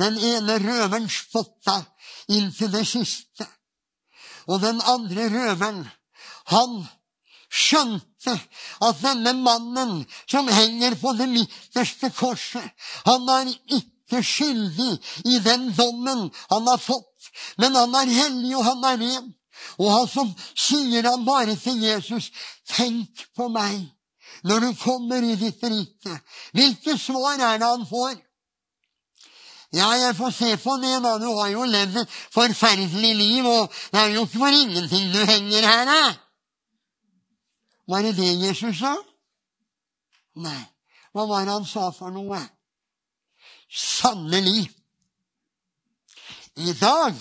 [0.00, 1.82] Den ene røveren spotta
[2.28, 3.46] inntil det siste.
[4.46, 5.84] Og den andre røveren,
[6.52, 6.74] han
[7.54, 8.34] skjønte
[8.84, 12.66] at denne mannen som henger på det midterste korset,
[13.06, 14.92] han er ikke skyldig
[15.30, 19.32] i den dommen han har fått, men han er hellig, og han er ren.
[19.78, 22.30] Og han som sier han bare til Jesus,
[22.68, 23.90] 'Tenk på meg
[24.44, 26.20] når du kommer i ditt rike'.
[26.52, 28.14] Hvilke svar er det han får?
[29.74, 31.16] Ja, jeg får se på det, da.
[31.18, 35.24] Du har jo levd et forferdelig liv, og det er jo ikke for ingenting du
[35.26, 36.02] henger her, da.
[37.90, 38.94] Var det det Jesus sa?
[40.40, 40.62] Nei.
[41.14, 42.40] Hva var det han sa for noe?
[43.70, 44.70] Sannelig.
[46.56, 47.18] I dag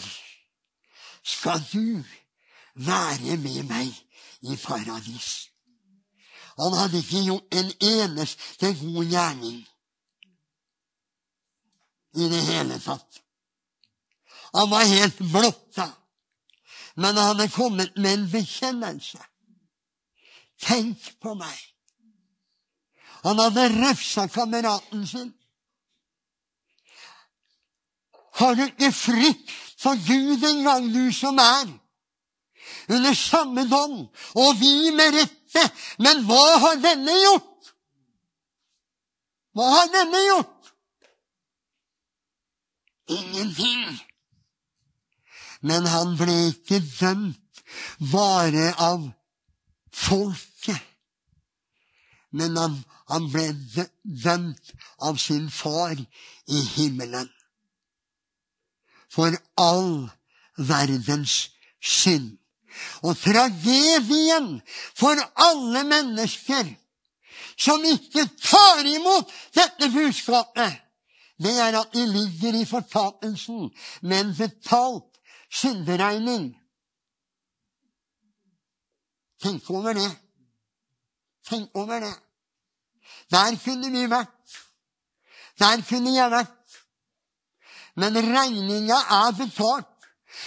[1.24, 2.04] skal du
[2.86, 3.90] være med meg
[4.46, 5.50] i paradis.
[6.58, 9.62] Han hadde ikke gjort en eneste god gjerning
[12.16, 13.22] i det hele tatt.
[14.54, 15.90] Han var helt blotta.
[16.96, 19.22] Men han hadde kommet med en bekjennelse.
[20.62, 21.58] Tenk på meg.
[23.24, 25.32] Han hadde refsa kameraten sin.
[28.34, 31.72] Har du ikke frykt for Gud engang, du som er
[32.90, 35.64] under samme dom, og vi med rette.
[36.00, 37.72] Men hva har denne gjort?
[39.54, 40.63] Hva har denne gjort?
[43.08, 44.00] Ingenting.
[45.62, 47.64] Men han ble ikke dømt
[48.12, 49.06] bare av
[49.94, 50.82] folket.
[52.34, 52.78] Men han,
[53.12, 53.48] han ble
[54.04, 57.30] dømt av sin far i himmelen.
[59.14, 60.10] For all
[60.58, 62.38] verdens synd.
[63.06, 64.56] Og tragedien
[64.98, 66.72] for alle mennesker
[67.60, 70.80] som ikke tar imot dette budskapet,
[71.42, 75.18] det er at de ligger i fortapelsen med en betalt
[75.52, 76.54] synderegning.
[79.42, 80.12] Tenk over det.
[81.50, 82.14] Tenk over det.
[83.32, 84.60] Der kunne vi vært.
[85.60, 86.60] Der kunne jeg vært.
[87.96, 89.90] Men regninga er betalt.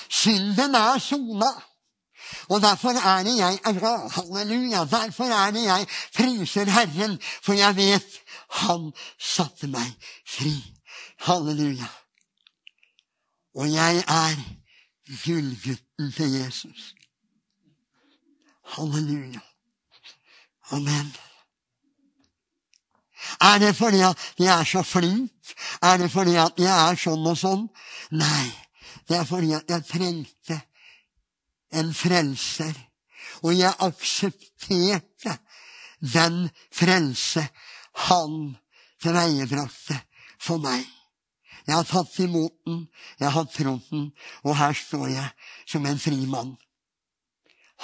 [0.08, 1.50] Synden er sona.
[2.48, 4.10] Og derfor er det jeg er glad.
[4.10, 4.84] Halleluja.
[4.84, 9.92] Derfor er det jeg priser Herren, for jeg vet han satte meg
[10.26, 10.75] fri.
[11.18, 11.88] Halleluja.
[13.54, 14.36] Og jeg er
[15.24, 16.94] gullgutten til Jesus.
[18.64, 19.40] Halleluja.
[20.70, 21.14] Amen.
[23.40, 25.32] Er det fordi at jeg er så flink?
[25.82, 27.66] Er det fordi at jeg er sånn og sånn?
[28.10, 28.46] Nei,
[29.08, 30.60] det er fordi at jeg trengte
[31.72, 32.74] en frelser.
[33.42, 35.38] Og jeg aksepterte
[36.00, 37.48] den frelse
[38.06, 38.56] han
[39.02, 39.98] tilveiebrakte
[40.40, 40.84] for meg.
[41.66, 42.86] Jeg har tatt imot den,
[43.18, 44.10] jeg har trodd den,
[44.44, 45.30] og her står jeg
[45.66, 46.54] som en fri mann.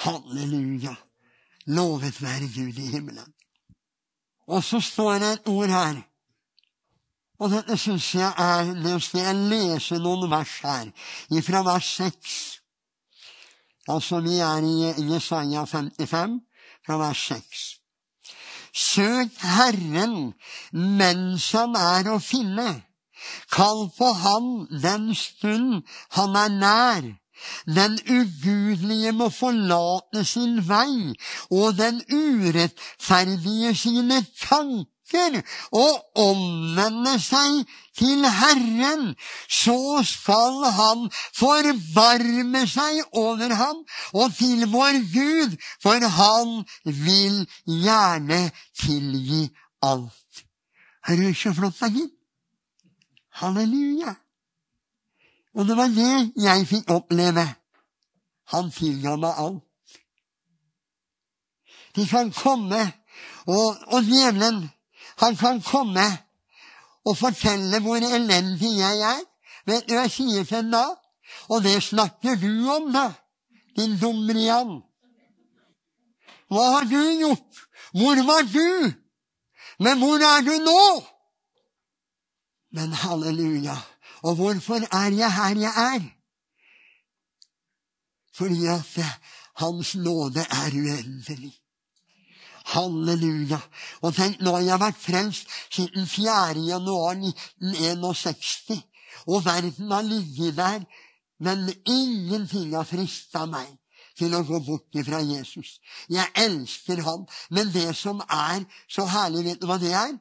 [0.05, 0.95] Halleluja.
[1.67, 3.35] Lovet være Gud i himmelen.
[4.47, 6.01] Og så står det et ord her.
[7.43, 10.91] Og dette syns jeg er Nå skal jeg lese noen vers her,
[11.43, 12.63] fra vers 6.
[13.89, 16.39] Altså, vi er i Jesaja 55,
[16.87, 17.63] fra vers 6.
[18.73, 20.33] Søk Herren
[20.73, 22.69] mens han er å finne.
[23.53, 24.47] Kall på Han
[24.83, 25.83] den stund
[26.17, 27.13] han er nær.
[27.67, 31.15] Den ugudelige må forlate sin vei,
[31.51, 35.41] og den urettferdige sine tanker,
[35.73, 37.65] og omvende seg
[37.99, 39.15] til Herren.
[39.49, 43.83] Så skal Han forvarme seg over ham
[44.13, 48.43] og til vår Gud, for Han vil gjerne
[48.85, 49.45] tilgi
[49.83, 50.45] alt.
[51.09, 52.22] Er det ikke flott, da, gitt?
[53.41, 54.15] Halleluja.
[55.55, 57.45] Og det var det jeg fikk oppleve.
[58.53, 59.63] Han tilga meg alt.
[61.97, 62.81] De kan komme,
[63.47, 64.63] og, og djevelen,
[65.21, 66.05] han kan komme
[67.05, 69.21] og fortelle hvor elendig jeg er.
[69.67, 70.85] Vet du hva jeg sier til ham da?
[71.53, 73.13] Og det snakker du om, da,
[73.77, 74.81] din dumrian.
[76.53, 77.63] Hva har du gjort?
[77.93, 78.93] Hvor var du?
[79.79, 80.83] Men hvor er du nå?
[82.73, 83.77] Men halleluja.
[84.23, 86.03] Og hvorfor er jeg her jeg er?
[88.35, 89.05] Fordi at
[89.57, 91.55] Hans nåde er uendelig.
[92.65, 93.59] Halleluja.
[94.01, 96.65] Og tenk, nå har jeg vært frelst siden 4.
[96.67, 98.81] januar 1961.
[99.27, 100.81] Og verden har ligget der,
[101.41, 103.69] men ingenting har frista meg
[104.19, 105.79] til å gå bort fra Jesus.
[106.09, 107.27] Jeg elsker Han.
[107.51, 110.17] men det som er så herlig, vet du hva det er?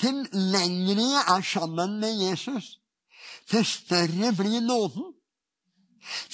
[0.00, 2.78] Til lengre jeg er sammen med Jesus,
[3.50, 5.12] til større blir nåden.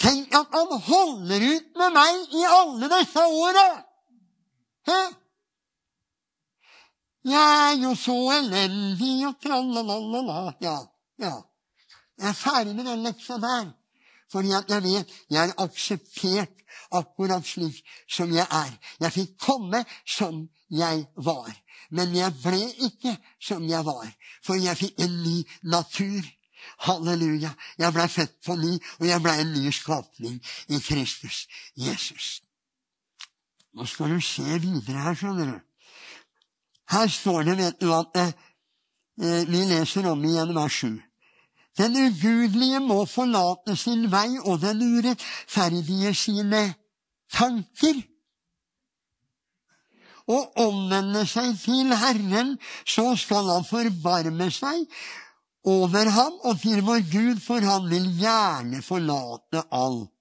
[0.01, 3.69] Tenk at han holder ut med meg i alle disse åra!
[7.29, 10.55] Jeg er jo så elendig og tralalala.
[10.65, 10.79] Ja,
[11.21, 11.35] ja.
[12.19, 13.69] Jeg er ferdig med den leksa der.
[14.33, 16.58] Fordi at jeg vet jeg er akseptert
[16.91, 18.73] akkurat slik som jeg er.
[19.01, 21.53] Jeg fikk komme som jeg var.
[21.91, 24.09] Men jeg ble ikke som jeg var,
[24.45, 26.27] for jeg fikk en ny natur.
[26.85, 27.53] Halleluja.
[27.79, 30.37] Jeg ble født på ny, og jeg ble en ny skapning
[30.69, 31.47] i Kristus
[31.77, 32.41] Jesus.
[33.73, 35.59] Nå skal du se videre her, skjønner du.
[36.91, 38.33] Her står det, vet du, at eh,
[39.23, 41.08] eh vi leser om igjen vers 7.
[41.79, 46.63] Den ugudelige må forlate sin vei, og den urettferdige sine
[47.33, 48.03] tanker
[50.29, 54.85] og omvende seg til Herren, så skal han forvarme seg
[55.69, 60.13] over ham og til vår Gud, for han vil gjerne forlate alt.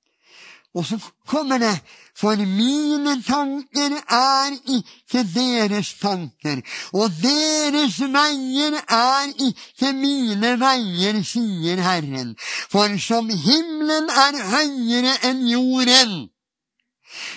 [0.77, 1.79] Og så kommer det
[2.17, 6.61] For mine tanker er ikke deres tanker,
[6.93, 12.31] og deres veier er ikke mine veier, sier Herren.
[12.71, 16.15] For som himmelen er høyere enn jorden,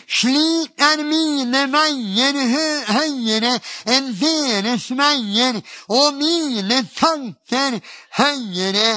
[0.08, 2.40] slik er mine veier
[2.94, 3.52] høyere
[3.98, 5.60] enn deres veier,
[5.92, 7.78] og mine tanker
[8.16, 8.90] høyere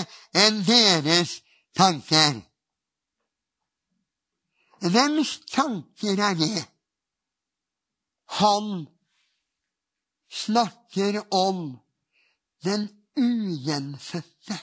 [0.47, 1.37] enn deres
[1.75, 2.39] tanker.
[4.83, 6.65] Hvems tanker er det?
[8.39, 8.87] Han
[10.29, 11.79] snakker om
[12.63, 14.57] den ugjenfødte,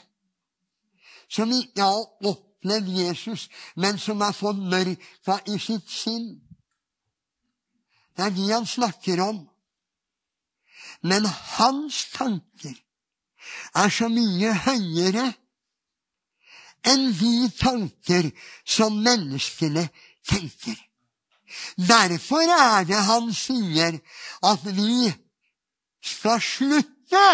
[1.28, 6.40] som ikke har opplevd Jesus, men som er formørka i sitt sinn.
[8.16, 9.44] Det er de han snakker om.
[11.02, 12.74] Men hans tanker
[13.74, 15.30] er så mye høyere
[16.90, 18.30] enn de tanker
[18.64, 19.86] som menneskene
[20.28, 20.78] tenker.
[21.76, 23.98] Derfor er det han sier
[24.46, 25.10] at vi
[26.04, 27.26] skal slutte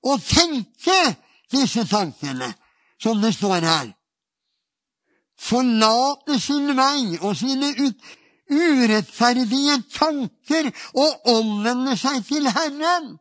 [0.00, 1.00] å tenke
[1.52, 2.54] disse tankene,
[3.00, 3.90] som det står her
[5.40, 7.72] forlate sin vei og sine
[8.50, 13.14] urettferdige tanker og omvende seg til Herren.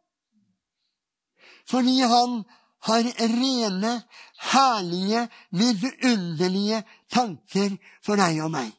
[1.70, 2.42] Fordi han
[2.90, 3.94] har rene,
[4.40, 7.76] herlige, vidunderlige tanker
[8.06, 8.72] for deg og meg.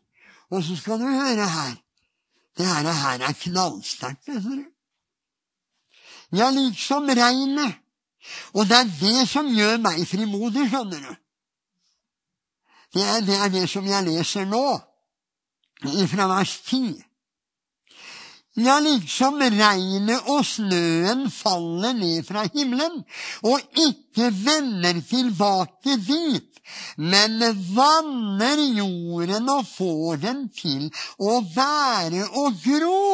[0.50, 1.74] Og så skal du høre her.
[2.58, 4.64] Det her, er knallsterkt, vet du.
[6.36, 7.78] Ja, liksom regnet.
[8.52, 11.14] Og det er det som gjør meg frimodig, skjønner du.
[12.94, 14.64] Det er, det er det som jeg leser nå,
[16.10, 16.98] fra vers 10.
[18.60, 23.02] Ja, liksom regnet og snøen faller ned fra himmelen
[23.46, 26.58] og ikke vender tilbake dit,
[26.98, 27.38] men
[27.74, 30.88] vanner jorden og får den til
[31.22, 33.12] å være og gro.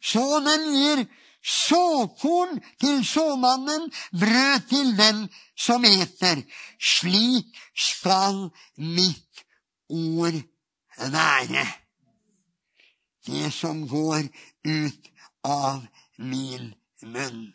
[0.00, 1.02] Så den gir
[1.42, 3.90] såkorn til såmannen,
[4.22, 5.26] brød til den
[5.58, 6.40] som eter.
[6.78, 8.46] Slik skal
[8.78, 9.44] mitt
[9.90, 10.40] ord
[11.12, 11.66] være
[13.28, 14.28] det som går
[14.64, 15.08] ut
[15.44, 17.52] av min munn.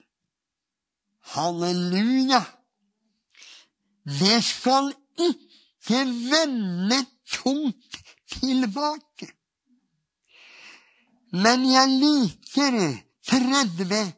[1.36, 2.43] Halleluja!
[4.03, 6.99] Det skal ikke vende
[7.32, 8.01] tungt
[8.32, 9.30] tilbake.
[11.34, 12.80] Men jeg liker
[13.30, 14.11] 30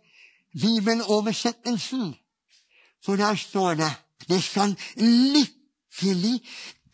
[0.62, 2.16] bibeloversettelsen,
[3.06, 3.94] for der står det
[4.28, 6.40] det skal lykkelig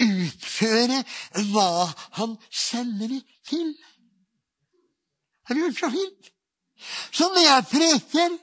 [0.01, 1.03] utføre
[1.51, 1.88] hva
[2.18, 3.70] han sender det til.
[5.52, 6.32] Har du så fint?
[7.12, 8.38] Så når jeg preker,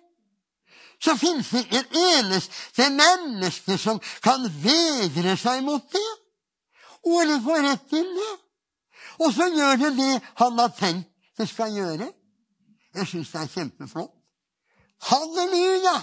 [1.00, 6.10] så fins det ikke et eneste menneske som kan vegre seg mot det.
[7.08, 8.34] Ordet får rett til det.
[9.24, 10.10] Og så gjør det det
[10.42, 12.10] han har tenkt det skal gjøre.
[12.94, 14.12] Jeg syns det er kjempeflott.
[15.08, 15.96] Halleluja!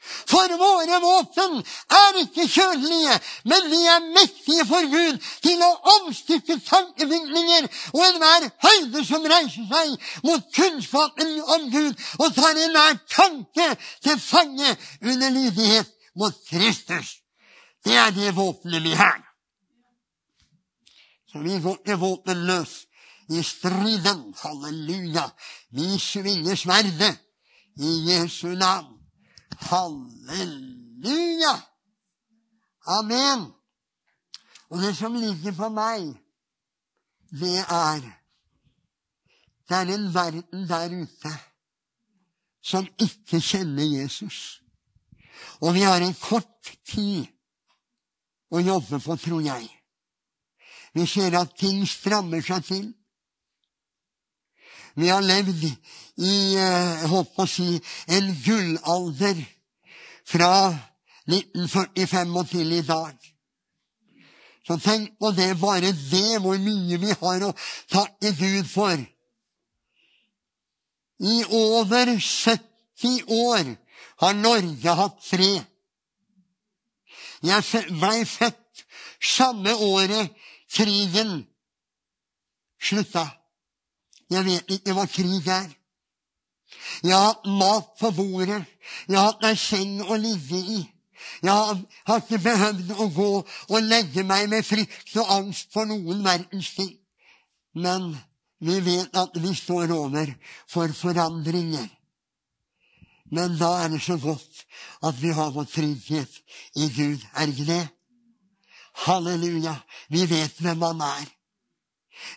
[0.00, 1.58] For våre våpen
[1.90, 3.16] er ikke kjødelige,
[3.50, 9.66] men vi er mektige for Gud til å omstykke tankebygninger og enhver høyde som reiser
[9.72, 9.94] seg
[10.28, 13.70] mot kunnskapen om Gud, og tar enhver tanke
[14.06, 17.18] til fange under lydighet mot Kristus.
[17.84, 19.18] Det er det våpenet vi har.
[21.32, 22.76] Så vi går ikke våpenløs
[23.34, 24.34] i striden.
[24.42, 25.26] Halleluja.
[25.70, 27.18] Vi svinger sverdet
[27.76, 28.97] i Jesu navn.
[29.68, 31.54] Halleluja!
[32.86, 33.52] Amen.
[34.68, 36.14] Og det som ligger på meg,
[37.40, 38.00] det er
[39.68, 41.32] Det er en verden der ute
[42.64, 44.62] som ikke kjenner Jesus.
[45.60, 47.26] Og vi har en kort tid
[48.48, 49.68] å jobbe på, tror jeg.
[50.94, 52.86] Vi ser at ting strammer seg til.
[54.96, 55.68] Vi har levd
[56.16, 57.76] i jeg holdt på å si,
[58.08, 59.44] en gullalder
[60.28, 60.52] fra
[61.28, 63.16] 1945 og til i dag.
[64.66, 67.54] Så tenk på det, bare det, hvor mye vi har å
[67.88, 68.96] takke Gud for.
[71.18, 73.72] I over 70 år
[74.20, 75.64] har Norge hatt fred.
[77.42, 78.84] Jeg blei født
[79.22, 80.34] samme året
[80.74, 81.46] krigen
[82.82, 83.24] slutta.
[84.28, 85.68] Jeg vet ikke hva krig er.
[87.04, 88.62] Hatt mat på bordet.
[89.08, 90.80] Har hatt ei seng å ligge i.
[91.42, 96.24] Jeg har ikke behøvd å gå og legge meg med frykt og angst for noen
[96.24, 96.94] verdens ting.
[97.74, 98.10] Men
[98.64, 100.32] vi vet at vi står over
[100.70, 101.86] for forandringer.
[103.30, 104.64] Men da er det så godt
[105.04, 106.40] at vi har vår trygghet
[106.80, 107.22] i Gud.
[107.36, 107.84] Er ikke det?
[109.04, 109.76] Halleluja.
[110.08, 111.26] Vi vet hvem han er.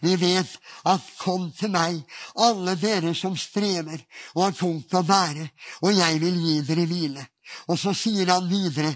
[0.01, 2.03] Vi vet at 'kom til meg,
[2.36, 3.99] alle dere som strever
[4.36, 5.49] og har tungt å bære,
[5.82, 7.27] og jeg vil gi dere hvile'.
[7.67, 8.95] Og så sier han videre,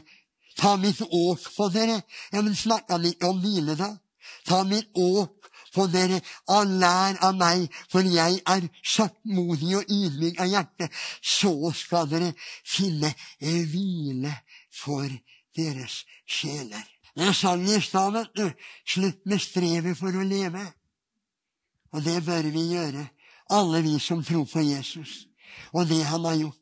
[0.58, 2.02] 'Ta mitt åk på dere'.
[2.34, 3.98] Ja, men snakker han ikke om hvile, da?
[4.46, 5.36] Ta mitt åk
[5.74, 10.90] på dere, og lær av meg, for jeg er saktmodig og ydmyk av hjerte.
[11.22, 12.34] Så skal dere
[12.64, 14.38] finne hvile
[14.72, 15.10] for
[15.56, 16.95] deres sjeler.
[17.16, 18.50] Jeg sang i stad, vet du.
[18.86, 20.64] Slutt med strevet for å leve.
[21.96, 23.06] Og det bør vi gjøre,
[23.56, 25.24] alle vi som tror på Jesus
[25.72, 26.62] og det han har gjort.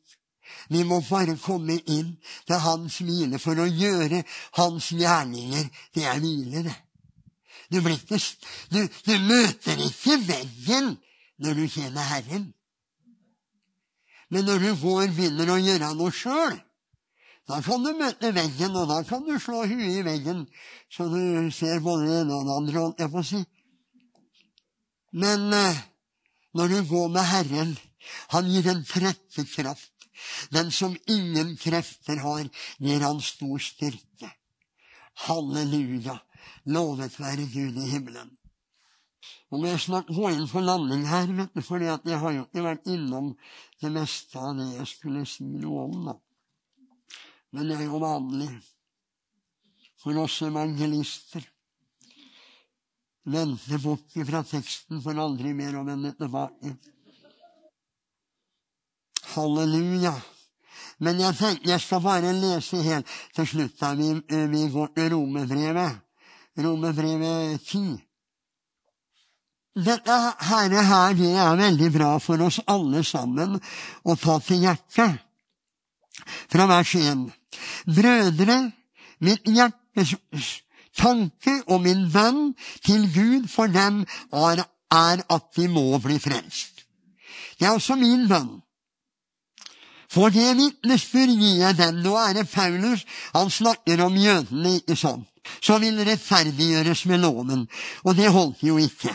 [0.68, 2.14] Vi må bare komme inn
[2.46, 4.22] til hans hvile for å gjøre
[4.58, 5.68] hans gjerninger.
[5.94, 6.76] Det er hvile, det.
[7.72, 8.18] Du, ikke,
[8.70, 10.94] du, du møter ikke veggen
[11.42, 12.52] når du kjenner Herren.
[14.30, 16.58] Men når du går begynner å gjøre noe sjøl,
[17.48, 20.46] da kan du møte veggen, og da kan du slå huet i veggen,
[20.88, 23.40] så du ser både det ene og det andre, holdt jeg på å si.
[25.12, 25.82] Men eh,
[26.56, 27.74] når du går med Herren,
[28.32, 29.90] han gir en trefferkraft.
[30.54, 32.48] Den som ingen krefter har,
[32.80, 34.30] gir han stor styrke.
[35.26, 36.16] Halleluja.
[36.72, 38.32] Lovet være Gud i himmelen.
[39.52, 42.46] Nå må jeg snart gå inn for landing her, vet du, for jeg har jo
[42.46, 43.34] ikke vært innom
[43.82, 46.06] det meste av det jeg skulle si noe om.
[46.08, 46.22] da
[47.54, 48.50] men det er jo vanlig.
[50.04, 51.44] for oss evangelister.
[53.24, 56.74] Vende bort fra teksten for aldri mer å vende tilbake.
[59.32, 60.12] Halleluja.
[61.00, 63.78] Men jeg tenkte jeg skal bare lese helt til slutt.
[63.80, 66.02] da Vi, vi går til Romerbrevet.
[66.60, 67.94] Romerbrevet 10.
[69.74, 70.18] Dette
[70.50, 73.56] her, her det er veldig bra for oss alle sammen
[74.04, 75.16] å ta til hjertet.
[76.52, 77.24] Fra vers 1.
[77.86, 78.72] Brødre,
[79.20, 80.16] mitt hjertes
[80.96, 82.52] tanke og min bønn
[82.86, 86.84] til Gud for dem er, er at de må bli frelst.
[87.58, 88.60] Det er også min bønn.
[90.14, 92.02] For det vitnesbyrd gir jeg dem.
[92.04, 93.02] Nå er det Paulus.
[93.34, 95.26] Han snakker om jødene, ikke sant?
[95.60, 97.66] Som vil rettferdiggjøres med loven.
[98.04, 99.14] Og det holdt jo ikke.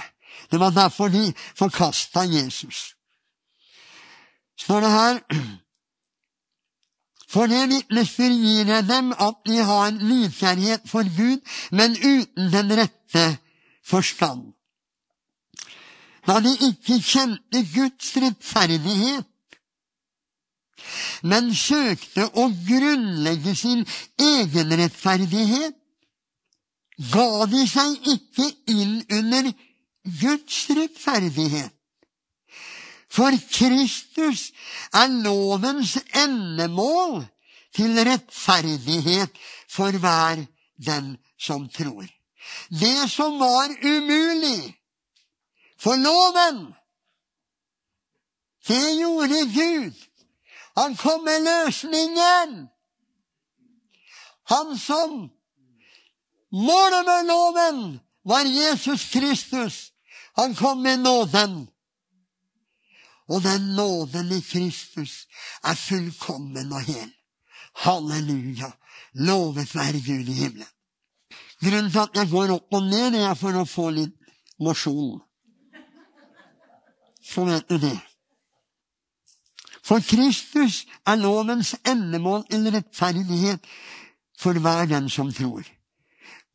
[0.52, 2.96] Det var derfor de forkasta Jesus.
[4.60, 5.20] Står det her
[7.30, 12.52] For det vitnesbyrd gir jeg dem at de har en nysgjerrighet for Gud, men uten
[12.54, 13.26] den rette
[13.86, 14.54] forstand.
[16.28, 19.26] Da de ikke kjente Guds rettferdighet,
[21.30, 23.86] men søkte å grunnlegge sin
[24.18, 25.76] egen rettferdighet,
[27.14, 29.52] ga de seg ikke inn under
[30.22, 31.79] Guds rettferdighet.
[33.10, 34.52] For Kristus
[34.94, 37.26] er lovens endemål
[37.76, 39.32] til rettferdighet
[39.70, 40.46] for hver
[40.86, 42.06] den som tror.
[42.70, 44.76] Det som var umulig
[45.80, 46.74] for loven,
[48.68, 49.94] det gjorde Gud.
[50.78, 52.68] Han kom med løsningen.
[54.50, 55.30] Han som
[56.52, 59.92] Målet med loven var Jesus Kristus.
[60.36, 61.68] Han kom med nåden.
[63.30, 65.28] Og den nåden i Kristus
[65.64, 67.12] er fullkommen og hel.
[67.76, 68.72] Halleluja.
[69.14, 70.68] Lovet være Gud i himmelen.
[71.62, 74.16] Grunnen til at jeg går opp og ned, det er for å få litt
[74.64, 75.20] mosjon.
[77.24, 77.98] Så vet du det.
[79.84, 83.66] For Kristus er lovens endemål en rettferdighet
[84.40, 85.66] for hver den som tror.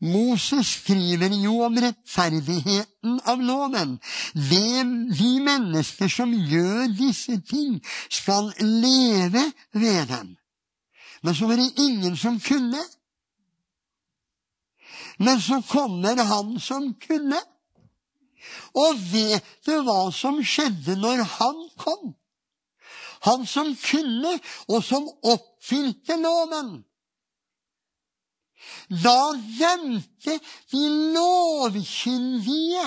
[0.05, 3.97] Moses skriver jo om rettferdigheten av loven.
[4.37, 7.79] De mennesker som gjør disse ting,
[8.13, 10.35] skal leve ved dem.
[11.25, 12.83] Men så var det ingen som kunne.
[15.19, 17.41] Men så kommer han som kunne.
[18.75, 22.13] Og vet du hva som skjedde når han kom?
[23.25, 24.35] Han som kunne,
[24.69, 26.83] og som oppfylte loven.
[28.89, 30.39] Da vendte
[30.73, 30.83] de
[31.15, 32.87] lovkyndige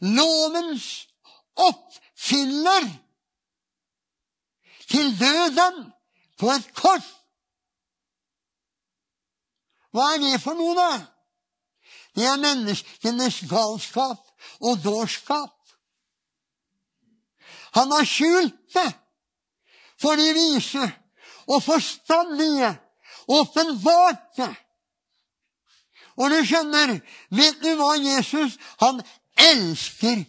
[0.00, 1.08] lovens
[1.54, 2.88] oppfyller
[4.88, 5.92] til døden
[6.38, 7.14] på et kors.
[9.92, 10.92] Hva er det for noe, da?
[12.14, 14.20] Det er menneskenes galskap
[14.60, 15.54] og dårskap.
[17.76, 18.90] Han har skjult det
[19.98, 20.84] for de vise
[21.48, 22.70] og forstandige
[23.28, 24.48] åpenbarte.
[26.18, 26.96] Og du skjønner,
[27.30, 29.00] vet du hva Jesus Han
[29.38, 30.24] elsker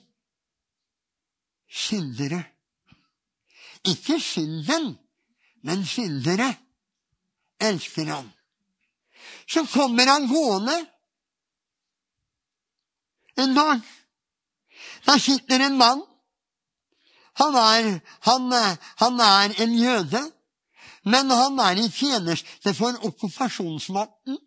[1.69, 2.43] syndere.
[3.87, 4.91] Ikke synden,
[5.63, 6.51] men syndere
[7.59, 8.27] elsker han.
[9.49, 10.77] Så kommer han gående
[13.39, 13.81] en dag.
[15.05, 16.03] Der sitter en mann.
[17.33, 18.51] Han er, han,
[18.95, 20.21] han er en jøde.
[21.09, 24.37] Men han er i tjeneste for okkupasjonsmakten.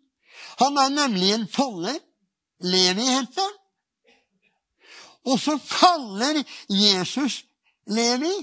[0.61, 1.99] Han er nemlig en toller.
[2.63, 3.59] Levi heter han.
[5.25, 7.43] Og så kaller Jesus
[7.87, 8.33] Levi.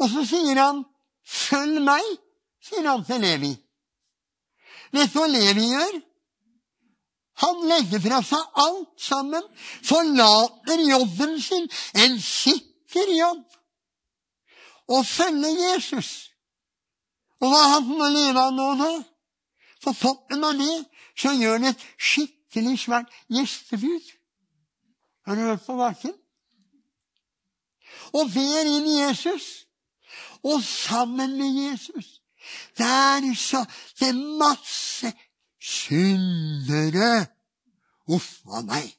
[0.00, 0.84] Og så sier han,
[1.26, 2.16] 'Følg meg',
[2.62, 3.50] sier han til Levi.
[4.92, 6.00] Vet du hva Levi gjør?
[7.40, 9.44] Han legger fra seg alt sammen,
[9.84, 13.44] forlater jobben sin, en sikker jobb,
[14.88, 16.29] og følger Jesus.
[17.40, 18.90] Og hva er han å leve av nå, da?
[19.80, 20.74] På toppen av det
[21.16, 24.10] så gjør han et skikkelig svært gjestebud.
[25.26, 26.14] Har du hørt på maken?
[28.16, 29.50] Og ber inn Jesus.
[30.44, 32.20] Og sammen med Jesus
[32.78, 33.64] der sa
[34.00, 35.12] det masse
[35.60, 37.26] syndere.
[38.08, 38.96] Uff a meg.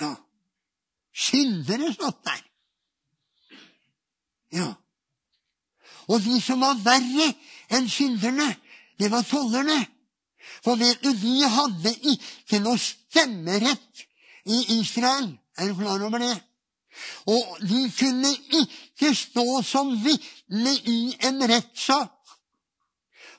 [0.00, 0.14] Ja.
[1.12, 2.42] Syndere satt der.
[4.52, 4.74] Ja.
[6.10, 7.30] Og de som var verre
[7.70, 8.48] enn synderne,
[8.98, 9.78] det var tollerne.
[10.64, 14.06] For vet du, de hadde ikke noe stemmerett
[14.50, 15.30] i Israel.
[15.58, 16.36] Er du klar over det?
[17.30, 18.30] Og de kunne
[18.60, 22.16] ikke stå som vitne i en rettssak.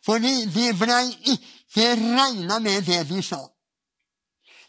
[0.06, 3.42] For de, de blei ikke regna med det de sa.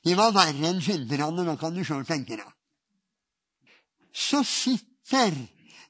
[0.02, 2.48] De var verre enn synderne, nå kan du sjøl tenke deg.
[4.12, 5.32] Så sitter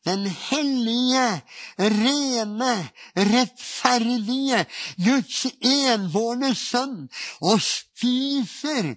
[0.05, 1.42] den hellige,
[1.78, 2.72] rene,
[3.16, 4.64] rettferdige
[5.05, 7.07] Guds enbårne sønn
[7.40, 8.94] og spiser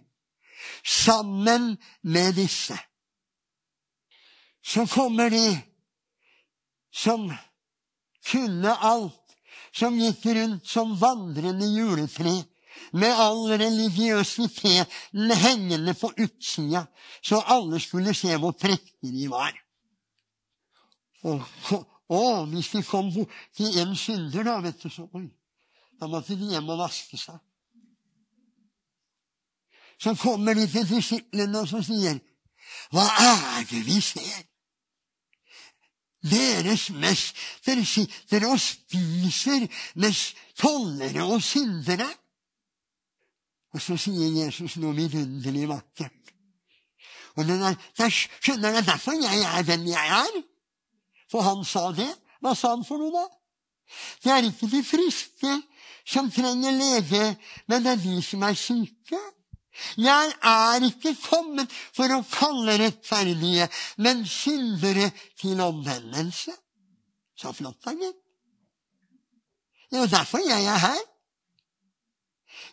[0.86, 2.78] sammen med disse.
[4.66, 5.62] Så kommer de
[6.96, 7.30] som
[8.32, 9.22] kunne alt,
[9.76, 12.40] som gikk rundt som vandrende juletre
[12.96, 16.86] med all religiøsiteten hengende på utsida,
[17.22, 19.54] så alle skulle se hvor prektige de var.
[21.26, 21.42] Og,
[22.10, 23.10] og, hvis de kom
[23.58, 25.26] til en synder, da, vet du, så oi,
[26.00, 27.40] da måtte de hjem og vaske seg.
[29.98, 32.20] Så kommer de til disiplene og så sier,
[32.94, 34.44] hva er det vi ser?
[36.26, 39.68] Deres mester sitter og spiser
[40.02, 40.22] med
[40.58, 42.08] tollere og syndere.
[43.76, 46.34] Og så sier Jesus noe vidunderlig vakkert.
[47.36, 50.38] Og det er, det skjønner dere derfor jeg er den jeg er?
[51.36, 52.08] For han sa det.
[52.40, 53.26] Hva sa han for noe, da?
[54.24, 55.56] Det er ikke de friske
[56.08, 57.24] som trenger lege,
[57.68, 59.20] men det er de som er syke.
[60.00, 63.68] Jeg er ikke kommet for å kalle rettferdige,
[64.00, 66.56] men syndere til omvendelse.
[67.36, 68.22] Så flott, da, gitt.
[69.92, 71.04] Det er jo derfor jeg er her.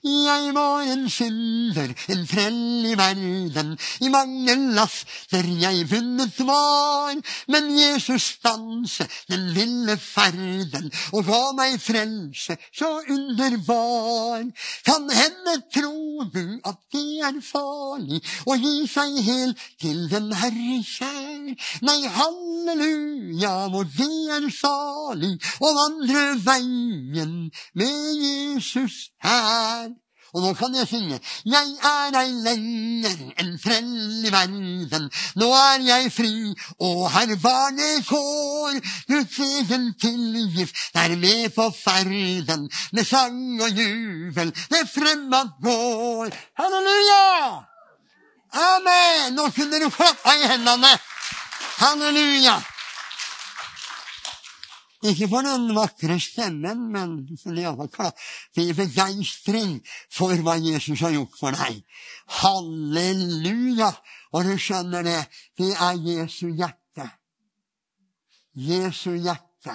[0.02, 3.76] Jeg var en synder, en trell i verden.
[4.02, 7.14] I mange laster jeg vunnet var.
[7.46, 14.42] Men Jesus stanse den lille ferden og ga meg frelse så underbar.
[14.82, 20.80] Kan hende tror du at det er farlig å gi seg helt til den Herre
[20.82, 21.54] kjær.
[21.86, 27.38] Nei, halleluja, hvor det er salig å vandre veien
[27.78, 29.91] med Jesus her.
[30.32, 31.18] Og nå kan jeg synge.
[31.44, 35.10] Jeg er ei lenger enn frell i verden.
[35.36, 36.32] Nå er jeg fri
[36.80, 38.78] og har barnekår.
[39.10, 42.64] Guds egen tilgift er med på ferden.
[42.96, 46.32] Med sang og jubel det fremad går.
[46.60, 47.28] Halleluja!
[48.52, 49.36] Amen!
[49.36, 50.96] Nå kunne du klappe i hendene.
[51.78, 52.60] Halleluja!
[55.02, 57.14] Ikke for den vakre stemmen, men
[58.54, 59.80] til begeistring
[60.12, 61.80] for hva Jesus har gjort for deg.
[62.42, 63.90] Halleluja!
[64.32, 65.18] Og du skjønner det,
[65.58, 67.08] det er Jesu hjerte.
[68.54, 69.74] Jesu hjerte.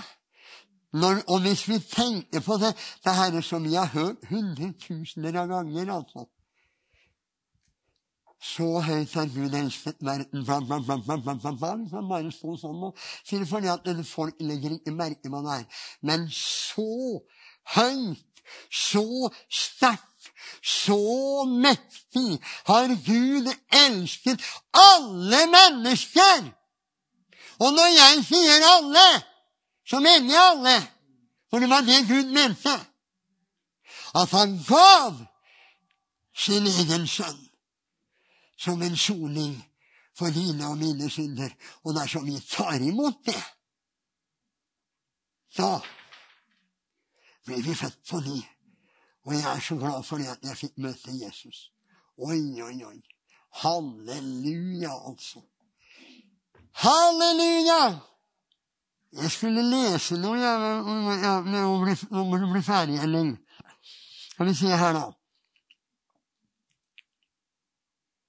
[0.97, 2.71] Når, og hvis vi tenker på det
[3.03, 6.23] Det her er som vi har hørt hundretusener av ganger, altså.
[8.43, 12.83] Så høyt har Gud elsket verden bla, bla, bare sto sånn.
[12.85, 15.85] Og sier fordi at folk legger ikke merke hva det er.
[16.05, 17.23] Men så
[17.73, 20.29] høyt, så sterkt,
[20.61, 20.99] så
[21.49, 22.37] mektig
[22.69, 26.53] har Gud elsket alle mennesker!
[27.57, 29.07] Og når jeg sier alle,
[29.89, 30.77] så mener jeg alle.
[31.49, 32.75] For det var det Gud mente.
[34.13, 35.17] At han gav
[36.37, 37.46] sin egen sønn
[38.57, 39.55] som en soning
[40.17, 41.49] for dine og mine synder.
[41.83, 43.43] Og dersom vi tar imot det,
[45.57, 45.77] da
[47.45, 48.39] blir vi født på ny.
[49.27, 51.71] Og jeg er så glad for det at jeg fikk møte Jesus.
[52.17, 52.99] Oi, oi, oi.
[53.61, 55.41] Halleluja, altså.
[56.71, 57.99] Halleluja!
[59.17, 60.59] Jeg skulle lese noe jeg,
[62.11, 63.31] når du blir ferdig, Elling.
[64.31, 65.05] Skal vi se her, da.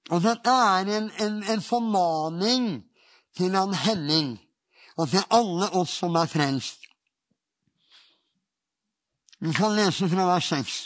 [0.09, 2.69] Og dette er en, en, en formaning
[3.37, 4.37] til han Henning
[4.99, 6.89] og til alle oss som er frelst.
[9.39, 10.77] Vi kan lese fra vers 6.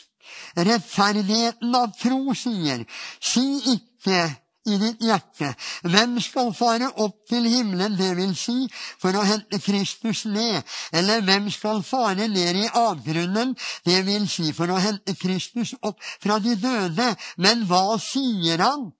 [0.56, 2.84] Rettferdigheten av tro sier,
[3.20, 4.20] si ikke
[4.68, 5.48] i ditt hjerte,
[5.90, 8.68] hvem skal fare opp til himmelen, det vil si,
[9.00, 10.60] for å hente Kristus ned,
[10.94, 13.56] eller hvem skal fare ned i avgrunnen,
[13.88, 17.08] det vil si, for å hente Kristus opp fra de døde,
[17.42, 18.92] men hva sier han?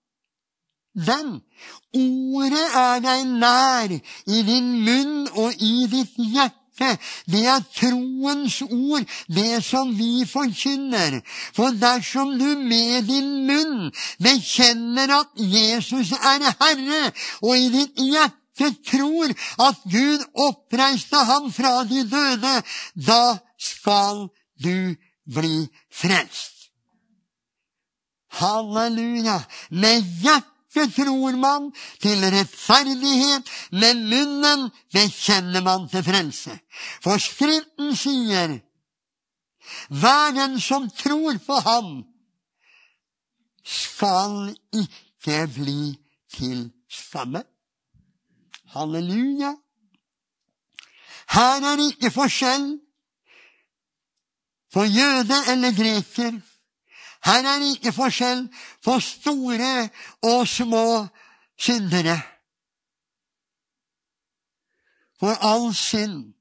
[0.93, 1.39] Den.
[1.93, 6.97] Ordet er deg nær, i din munn og i ditt hjerte.
[7.29, 11.19] Det er troens ord, det som vi forkynner.
[11.53, 13.91] For dersom du med din munn
[14.23, 17.03] bekjenner at Jesus er Herre,
[17.45, 19.33] og i ditt hjerte tror
[19.67, 22.55] at Gud oppreiste ham fra de døde,
[22.95, 24.27] da skal
[24.63, 24.95] du
[25.29, 26.53] bli frelst.
[28.33, 29.43] Halleluja!
[29.69, 31.71] Med hjertet hjertet tror man
[32.01, 36.59] til rettferdighet, med munnen bekjenner man til frelse.
[37.03, 38.59] For Skriften sier
[39.89, 42.03] Hver den som tror på ham,
[43.63, 45.95] skal ikke bli
[46.33, 47.43] til skamme.
[48.73, 49.53] Halleluja.
[51.29, 52.79] Her er det ikke forskjell
[54.73, 56.41] på jøde eller greker.
[57.25, 58.47] Her er det ikke forskjell
[58.83, 59.89] på store
[60.21, 61.07] og små
[61.59, 62.17] syndere.
[65.19, 66.33] For all synd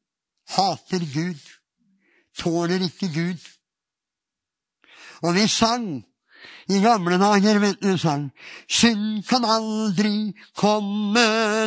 [0.48, 1.42] hater Gud,
[2.38, 3.38] tåler ikke Gud.
[5.22, 6.04] Og vi sang
[6.68, 8.30] i gamle dager, vet du, sang
[8.68, 11.22] Synd kan aldri komme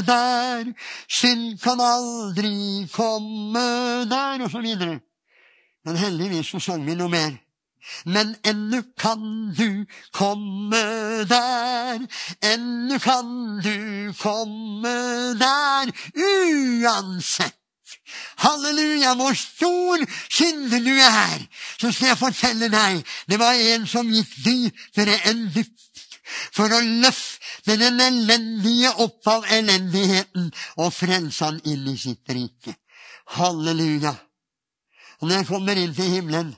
[0.07, 0.73] der,
[1.07, 3.63] synd kan aldri komme
[4.09, 4.99] der, og så videre.
[5.85, 7.44] Men heldigvis så sang vi noe mer.
[8.05, 9.21] Men ennu kan
[9.57, 10.81] du komme
[11.29, 12.01] der,
[12.41, 14.95] ennu kan du komme
[15.39, 17.55] der, uansett.
[18.37, 21.45] Halleluja, hvor stor synder du er!
[21.79, 26.03] Så skal jeg fortelle deg, det var en som gikk dypere enn dypt
[26.55, 30.49] for å løfte den elendige opp av elendigheten
[30.81, 32.75] og frelse han inn i sitt rike.
[33.37, 34.13] Halleluja.
[35.21, 36.53] Og når jeg kommer inn til himmelen,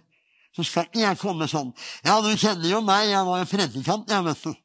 [0.57, 1.69] så skal ikke jeg komme sånn.
[2.01, 4.55] Ja, du kjenner jo meg, jeg var jo predikant, jeg, vet du.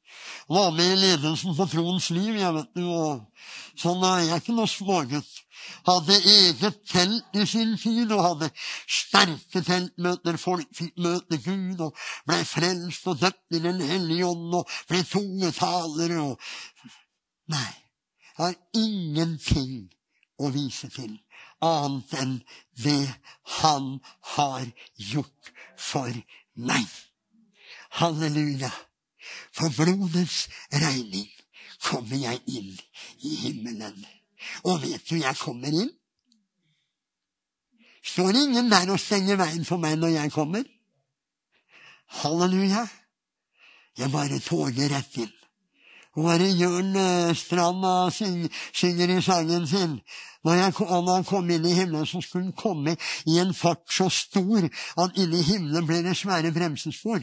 [0.53, 2.87] Var med i ledelsen på Troens liv, jeg, vet du.
[2.89, 5.35] Og sånn er jeg ikke noe smågutt
[5.87, 8.49] hadde eget telt i sin tid og hadde
[8.91, 10.39] sterke teltmøter.
[10.41, 15.05] Folk fikk møte Gud og ble frelst og døpt i Den hellige ånd og ble
[15.07, 16.53] tungetalere og
[17.53, 17.71] Nei,
[18.23, 19.91] jeg har ingenting
[20.41, 21.17] å vise til
[21.63, 22.35] annet enn
[22.83, 23.07] det
[23.61, 23.99] han
[24.37, 26.11] har gjort for
[26.55, 26.87] meg.
[28.01, 28.71] Halleluja.
[29.53, 31.29] For blodets regning
[31.83, 32.73] kommer jeg inn
[33.23, 33.99] i himmelen.
[34.67, 35.91] Og vet du, jeg kommer inn.
[38.03, 40.65] Står ingen der og stenger veien for meg når jeg kommer.
[42.23, 42.87] Halleluja.
[43.99, 45.33] Jeg bare toger rett inn.
[46.17, 46.97] Bare Jørn
[47.35, 50.01] Strand synger, i sangen sin
[50.45, 52.97] når, han kom inn i himmelen, så skulle han komme
[53.31, 54.67] i en fart så stor
[54.99, 57.23] at inni himmelen ble det svære bremsespor.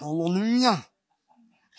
[0.00, 0.78] Halleluja.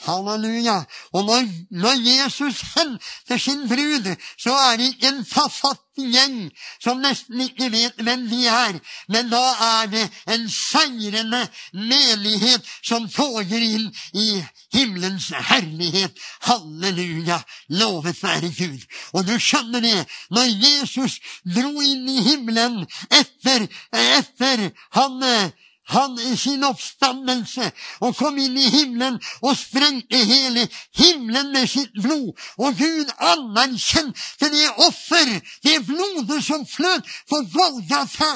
[0.06, 0.84] Halleluja.
[1.14, 6.38] Og når, når, Jesus henter sin brud, så er det ikke en forfatt gjeng
[6.80, 8.78] som nesten ikke vet hvem de er,
[9.12, 11.42] men da er det en seirende
[11.74, 14.30] menighet som toger inn i
[14.74, 16.16] himmelens herlighet.
[16.48, 17.42] Halleluja.
[17.70, 18.86] Lovet være Gud.
[19.14, 25.20] Og du skjønner det, når Jesus dro inn i himmelen etter, etter han
[25.90, 27.72] han i sin oppstandelse
[28.06, 30.68] og kom inn i himmelen og sprengte hele
[31.00, 32.34] himmelen med sitt blod.
[32.62, 35.34] Og Gud anerkjente det offer,
[35.66, 38.32] det blodet som fløt for Golgata,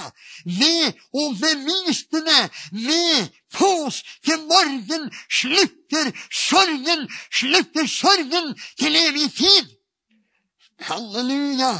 [0.45, 2.41] ved å bevise det
[2.73, 9.73] ved påskemorgen slutter sorgen, slutter sorgen til evig tid.
[10.83, 11.73] Halleluja!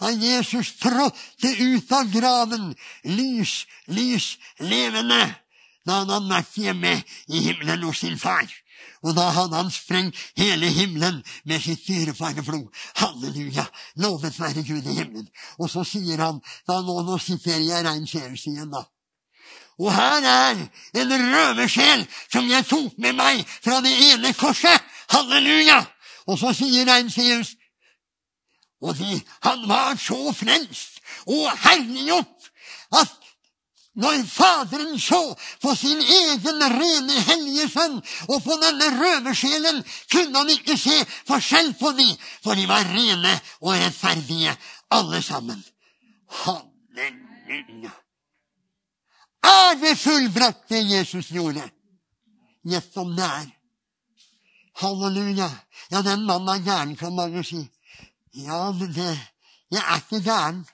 [0.00, 2.74] Da Jesus trådte ut av graven,
[3.04, 5.24] lys, lys, levende,
[5.86, 6.94] da hadde han vært hjemme
[7.30, 8.46] i himmelen hos sin far.
[9.06, 12.66] Og da hadde han sprengt hele himmelen med sitt dyrefare blod.
[12.98, 13.66] Halleluja!
[14.02, 15.28] Lovet være Gud i himmelen.
[15.58, 18.82] Og så sier han da Nå, nå sitter jeg Rein Seus igjen, da.
[19.78, 20.62] Og her er
[20.96, 24.82] en røversjel som jeg tok med meg fra det ene korset.
[25.12, 25.82] Halleluja!
[26.26, 27.12] Og så sier Rein
[28.82, 32.50] og de, han var så frelst og herliggjort
[33.00, 33.14] at
[33.96, 37.94] når Faderen så på sin egen rene, hellige sønn
[38.28, 39.80] og på denne røversjelen,
[40.12, 40.98] kunne han ikke se
[41.28, 42.10] forskjell på dem,
[42.44, 44.52] for de var rene og rettferdige,
[44.92, 45.64] alle sammen.
[46.42, 47.94] Halleluja!
[49.46, 51.64] Er det fullbrakt, det Jesus gjorde?
[52.66, 53.48] Gjett om det er.
[54.82, 55.48] Halleluja.
[55.90, 57.62] Ja, den mannen er gæren, kan mange si.
[58.36, 60.66] Ja, men jeg er ikke gæren.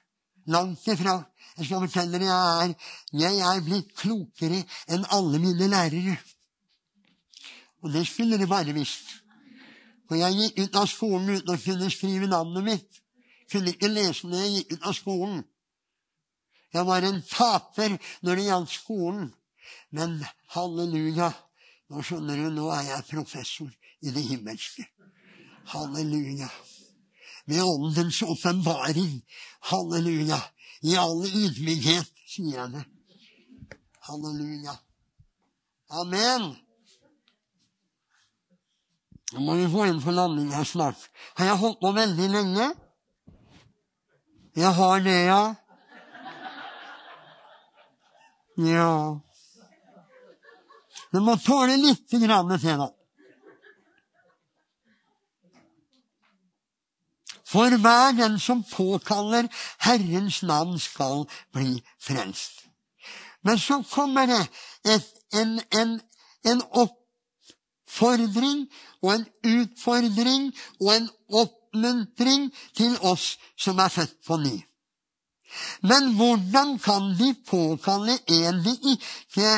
[0.46, 1.22] Langt ifra.
[1.56, 2.74] Jeg skal fortelle dere jeg er,
[3.12, 6.16] jeg er blitt klokere enn alle mine lærere.
[7.82, 9.12] Og det skulle dere bare visst.
[10.08, 13.00] For jeg gikk ut av skolen uten å kunne skrive navnet mitt.
[13.52, 15.38] Kunne ikke lese når jeg gikk ut av skolen.
[16.72, 17.96] Jeg var en taper
[18.26, 19.32] når det gjaldt skolen.
[19.94, 20.18] Men
[20.56, 21.30] halleluja,
[21.92, 23.70] nå skjønner du, nå er jeg professor
[24.02, 24.88] i det himmelske.
[25.76, 26.50] Halleluja
[27.46, 29.22] ved Åndens åpenbaring.
[29.60, 30.40] Halleluja.
[30.82, 32.84] I all ydmykhet, sier jeg det.
[34.08, 34.74] Halleluja.
[35.90, 36.54] Amen.
[39.32, 40.98] Nå må vi få inn for landing her snart.
[41.38, 42.72] Har jeg holdt på veldig lenge?
[44.56, 45.42] Jeg har det, ja.
[48.60, 49.20] Ja
[51.12, 52.90] Du må tåle litt grann til, da.
[57.52, 59.48] For hver den som påkaller
[59.84, 62.62] Herrens navn, skal bli frelst.
[63.44, 64.48] Men så kommer det
[64.94, 66.00] et, en, en,
[66.44, 68.66] en oppfordring
[69.02, 74.56] og en utfordring og en oppmuntring til oss som er født på ny.
[75.82, 79.50] Men hvordan kan de påkalle en de ikke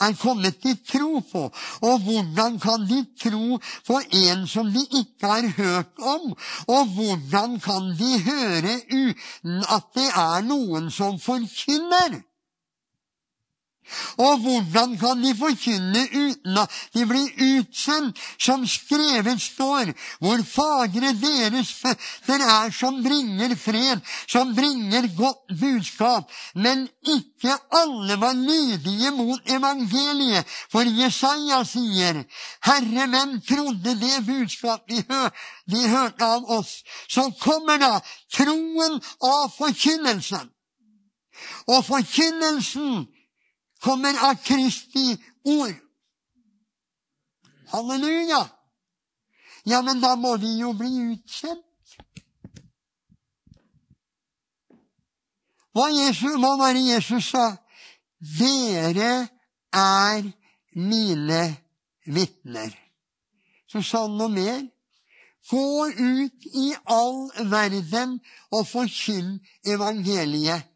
[0.00, 1.42] er kommet til tro på?
[1.88, 6.32] Og hvordan kan de tro på en som de ikke har hørt om?
[6.68, 12.20] Og hvordan kan de høre uten at det er noen som forkynner?
[14.18, 21.12] Og hvordan kan de forkynne uten at de blir utsendt, som skrevet står, hvor fagre
[21.20, 29.10] deres føtter er som bringer fred, som bringer godt budskap, men ikke alle var lydige
[29.16, 32.24] mot evangeliet, for Jesaja sier,
[32.64, 35.30] Herre, hvem trodde det budskap de, hør,
[35.70, 36.80] de hørte av oss?
[37.08, 37.98] Så kommer da
[38.34, 40.50] troen av forkynnelsen.
[41.70, 43.06] Og forkynnelsen
[43.82, 45.74] kommer av Kristi ord.
[47.66, 48.48] Halleluja!
[49.64, 51.66] Ja, men da må vi jo bli utsendt.
[55.70, 57.44] Hva, Jesus, hva var det Jesus sa?
[58.18, 59.28] Dere
[59.70, 60.26] er
[60.74, 61.42] mine
[62.10, 62.74] vitner.
[63.70, 64.64] Så sa han noe mer.
[65.50, 68.18] Gå ut i all verden
[68.54, 70.69] og forkynn evangeliet.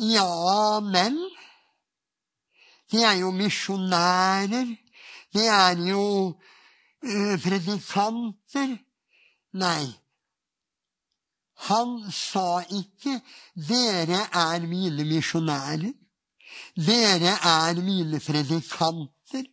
[0.00, 1.16] Ja, men
[2.92, 4.66] De er jo misjonærer.
[5.32, 6.04] De er jo
[7.06, 8.78] uh, predikanter.
[9.52, 9.86] Nei.
[11.68, 13.20] Han sa ikke
[13.54, 15.94] 'Dere er mine misjonærer'.
[16.74, 19.44] Dere er mine predikanter.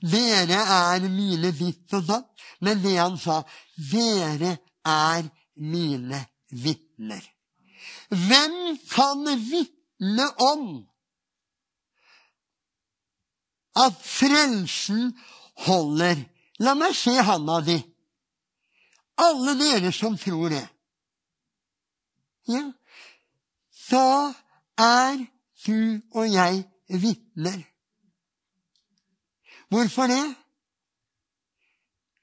[0.00, 2.30] Dere er mine ditt og datt.
[2.60, 3.42] Men det han sa,
[3.76, 7.28] 'Dere er mine vitner'.
[8.08, 9.77] Hvem kan vitne?
[10.38, 10.86] Om
[13.78, 15.12] at frelsen
[15.66, 16.16] holder.
[16.58, 17.78] La meg se handa di.
[19.18, 20.66] Alle dere som tror det.
[22.48, 22.64] Ja,
[23.90, 24.32] da
[24.78, 25.18] er
[25.66, 27.62] du og jeg vitner.
[29.68, 30.24] Hvorfor det?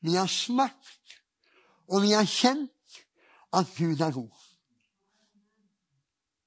[0.02, 1.20] Vi har smakt,
[1.88, 3.00] og vi har kjent
[3.54, 4.34] at Gud er god.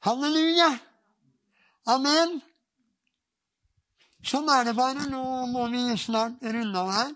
[0.03, 0.88] Halleluja!
[1.89, 2.41] Amen.
[4.28, 5.07] Sånn er det bare.
[5.09, 7.14] Nå må vi snart runde av her.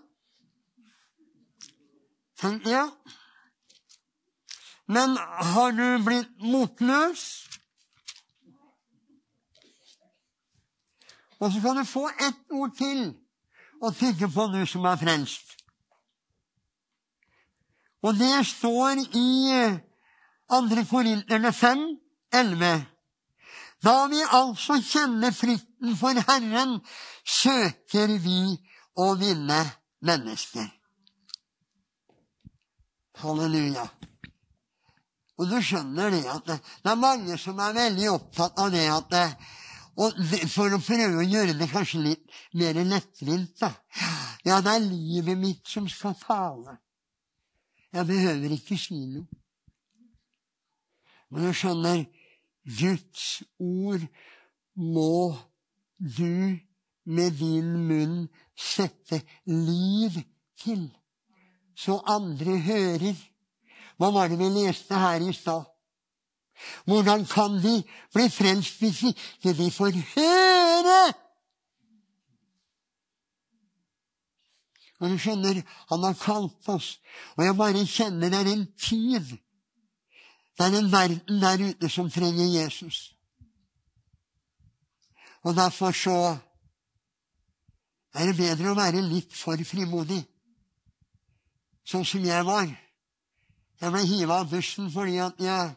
[2.41, 3.17] Tenker jeg.
[4.89, 5.13] Men
[5.53, 7.25] har du blitt motløs?
[11.39, 13.11] Og så kan du få ett ord til
[13.83, 15.53] å tenke på, du som er frelst.
[18.03, 19.27] Og det står i
[20.51, 20.83] 2.
[20.89, 21.83] Korinterne 5,
[22.31, 22.92] 11.
[23.83, 26.77] Da vi altså kjenner frykten for Herren,
[27.27, 28.55] søker vi
[28.95, 29.59] å vinne
[30.07, 30.69] mennesker.
[33.23, 33.83] Halleluja.
[35.39, 39.11] Og du skjønner det at det, er mange som er veldig opptatt av det at
[39.11, 39.27] det,
[39.93, 40.17] og
[40.49, 43.69] For å prøve å gjøre det kanskje litt mer lettvint, da.
[44.41, 46.79] Ja, det er livet mitt som skal tale.
[47.93, 49.27] Jeg behøver ikke si noe.
[51.29, 52.01] Men du skjønner,
[52.63, 54.03] Guds ord
[54.75, 55.35] må
[55.99, 56.59] du
[57.03, 60.15] med din munn sette liv
[60.63, 60.87] til,
[61.75, 63.17] så andre hører.
[63.99, 65.67] Hva var det vi leste her i stad?
[66.87, 67.81] Hvordan kan de
[68.13, 71.01] bli frelst hvis ikke de får høre?
[75.03, 75.59] Og du skjønner,
[75.89, 76.93] han har kalt oss,
[77.35, 79.33] og jeg bare kjenner det er en tid
[80.57, 83.15] det er en verden der ute som trenger Jesus.
[85.43, 86.37] Og derfor så
[88.13, 90.21] er det bedre å være litt for frimodig,
[91.83, 92.69] sånn som jeg var.
[93.81, 95.73] Jeg ble hiva av bussen fordi at jeg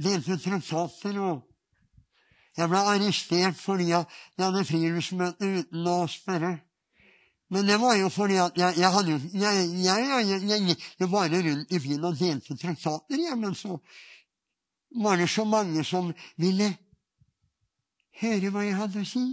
[0.00, 1.18] delte ut traktater.
[1.20, 1.46] og
[2.56, 4.06] jeg ble arrestert fordi jeg
[4.38, 6.56] hadde friluftsmøte uten å spørre.
[7.50, 11.40] Men det var jo fordi at jeg, jeg hadde jo jeg, jeg, jeg, gikk bare
[11.42, 13.38] rundt i byen og delte traktater, jeg.
[13.38, 13.78] men så
[15.02, 16.68] var det så mange som ville
[18.20, 19.24] høre hva jeg hadde å si.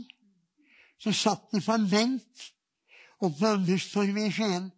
[0.98, 2.48] Så satt de på en benk
[3.22, 4.72] oppe på busstorget i Skien.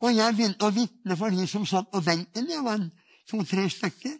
[0.00, 2.48] Og jeg begynte å vitne for de som satt på benken.
[2.48, 2.84] Det var
[3.28, 4.16] to-tre stykker.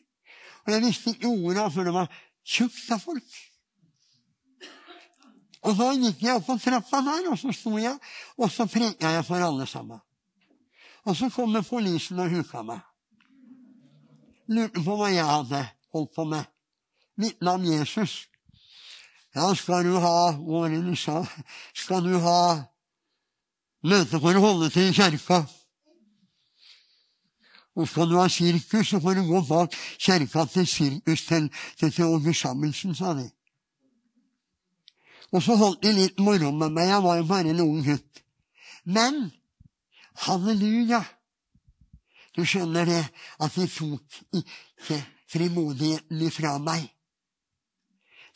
[0.64, 2.10] Og jeg visste ikke ordet før det var
[2.44, 3.38] tjukt av folk.
[5.60, 7.96] Og så gikk jeg opp på trappa der, og så sto jeg,
[8.40, 10.00] og så preka jeg for alle sammen.
[11.04, 12.80] Og så kommer polisen og huka meg.
[14.50, 15.62] Lurte på hva jeg hadde
[15.94, 16.48] holdt på med.
[17.20, 18.26] Vitna om Jesus.
[19.34, 21.22] Ja, skal du ha du sa?
[21.74, 22.66] Skal du ha
[23.82, 25.44] møte for å holde til i kjerka?
[27.76, 32.34] Og skal du ha sirkus, så får du gå bak kjerka til sirkusteltet til Åge
[32.34, 33.28] Samuelsen, sa de.
[35.30, 36.90] Og så holdt de litt moro med meg.
[36.90, 38.22] Jeg var jo bare en ung gutt.
[38.84, 39.28] Men
[40.26, 41.04] halleluja!
[42.34, 43.02] Du skjønner det,
[43.42, 44.98] at de tok ikke
[45.30, 46.86] frimodigheten ifra meg.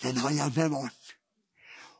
[0.02, 1.14] Den har jeg bevart.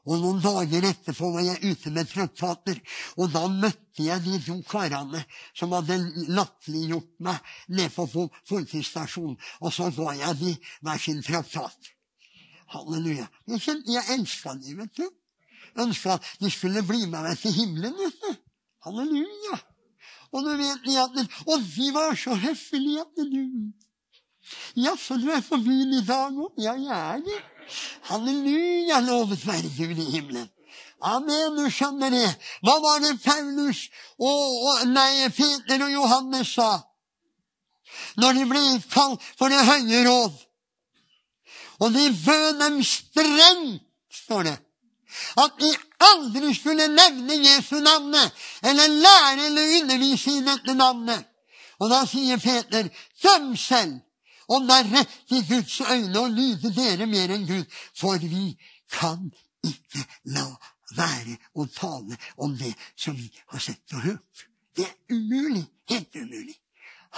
[0.05, 2.81] Og noen dager etterpå var jeg ute med traktater,
[3.17, 5.23] og da møtte jeg de to karene
[5.57, 5.97] som hadde
[6.35, 10.53] latterliggjort meg nede på politistasjonen, og så ga jeg de
[10.85, 11.95] hver sin traktat.
[12.75, 13.29] Halleluja.
[13.51, 15.07] Jeg kjente jeg elska de, vet du.
[15.85, 18.35] Ønska at de skulle bli med meg til himmelen, vet du.
[18.87, 19.61] Halleluja.
[20.35, 23.73] Og du vet de at Og de var så høflige at du
[24.77, 26.53] Jaså, du er på byen i dag òg?
[26.61, 27.39] Ja, jeg er det.
[28.11, 30.51] Halleluja, lovet være Gud i himmelen.
[31.05, 32.29] Amen, du skjønner det.
[32.65, 33.87] Hva var det Paulus
[34.19, 36.73] og, og nei, Peter og Johannes sa
[38.19, 40.39] når de ble kalt for Det høye råd?
[41.81, 44.59] Og de bød dem strengt, står det,
[45.37, 45.71] at de
[46.01, 51.25] aldri skulle nevne Jesu navnet, eller lære eller undervise i dette navnet.
[51.79, 52.89] Og da sier Peter,
[53.23, 54.01] døm selv
[54.49, 57.65] om det er rett i Guds øyne å lyde dere mer enn Gud,
[57.97, 58.55] for vi
[58.93, 59.31] kan
[59.65, 60.05] ikke
[60.37, 60.47] la
[60.97, 64.47] være å tale om det som vi har sett og hørt.
[64.77, 65.65] Det er umulig.
[65.89, 66.59] Helt umulig.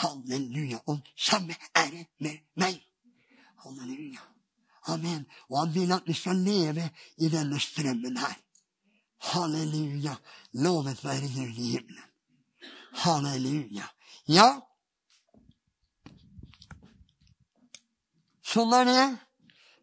[0.03, 0.81] Halleluja.
[0.87, 2.81] Og samme det med meg.
[3.65, 4.36] Halleluja.
[4.87, 5.25] Amen.
[5.51, 8.37] Og han vil at vi skal leve i denne strømmen her.
[9.33, 10.15] Halleluja.
[10.53, 12.09] Lovet være Gud i himmelen.
[13.03, 13.91] Halleluja.
[14.29, 14.49] Ja,
[18.47, 19.07] Sånn er det.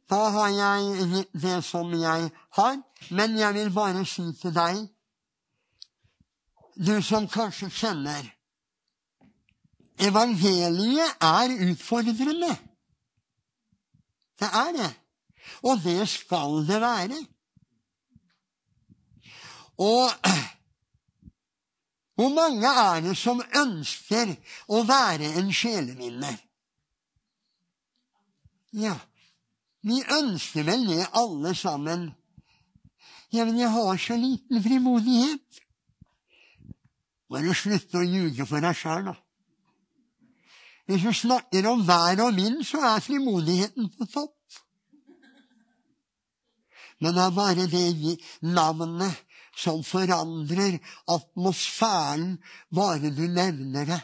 [0.09, 2.77] Da har jeg det som jeg har.
[3.11, 4.79] Men jeg vil bare si til deg,
[6.73, 8.31] du som kanskje kjenner
[10.01, 12.49] Evangeliet er utfordrende.
[14.43, 14.89] Det er det.
[15.63, 17.19] Og det skal det være.
[19.77, 20.09] Og
[22.15, 24.35] hvor mange er det som ønsker
[24.67, 26.35] å være en sjelevinner?
[28.73, 28.97] Ja,
[29.81, 32.11] vi ønsker vel det alle sammen.
[33.33, 35.63] Ja, men jeg har så liten frimodighet.
[37.33, 39.15] Bare slutte å ljuge for deg sjøl, da.
[40.85, 44.32] Hvis du snakker om hver og min, så er frimodigheten på topp.
[47.03, 48.13] Men det er bare det
[48.55, 49.15] navnet
[49.59, 50.77] som forandrer
[51.11, 52.37] atmosfæren
[52.71, 53.99] bare du nevner det.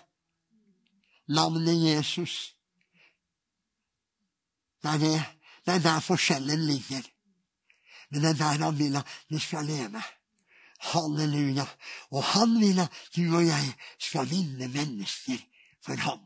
[1.32, 2.56] Navnet Jesus.
[4.84, 5.24] Det er, det.
[5.66, 7.08] det er der forskjellen ligger.
[8.12, 10.04] Men det er der han vil at vi skal leve.
[10.92, 11.66] Halleluja.
[12.12, 15.40] Og han vil at du og jeg skal vinne mennesker
[15.86, 16.20] for ham.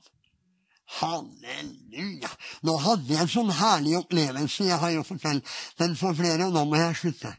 [1.00, 2.30] Halleluja.
[2.62, 4.68] Nå hadde jeg en sånn herlig opplevelse.
[4.68, 5.48] Jeg har jo fortalt
[5.80, 7.34] den for flere, og nå må jeg slutte.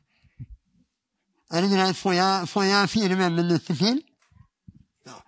[1.55, 1.97] Er det greit?
[1.97, 4.01] Får jeg, jeg fire-fem minutter til?
[5.07, 5.19] Ja.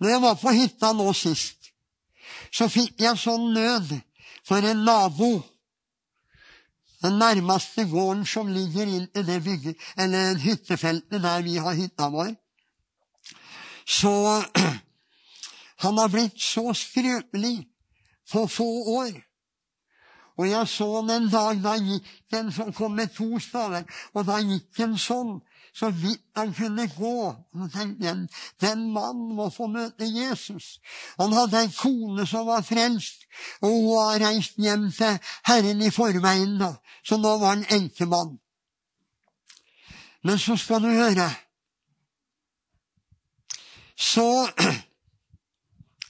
[0.00, 1.70] Når jeg var på hytta nå sist,
[2.52, 3.94] så fikk jeg sånn nød
[4.46, 5.30] for en nabo.
[7.04, 12.08] Den nærmeste gården som ligger inn i det bygget, eller hyttefeltet der vi har hytta
[12.12, 12.34] vår.
[13.86, 14.12] Så
[15.78, 17.66] han har blitt så skrøpelig
[18.32, 19.12] på få år.
[20.36, 24.26] Og jeg så den en dag da gikk den som kom med to staver, og
[24.28, 25.38] da gikk den sånn
[25.76, 27.16] så vidt han kunne gå.
[27.54, 28.28] og tenkte jeg,
[28.60, 30.80] Den mannen må få møte Jesus.
[31.18, 33.26] Han hadde en kone som var frelst,
[33.60, 36.72] og hun har reist hjem til Herren i forveien, da.
[37.04, 38.38] så nå var han enkemann.
[40.22, 41.30] Men så skal du høre
[43.96, 44.48] Så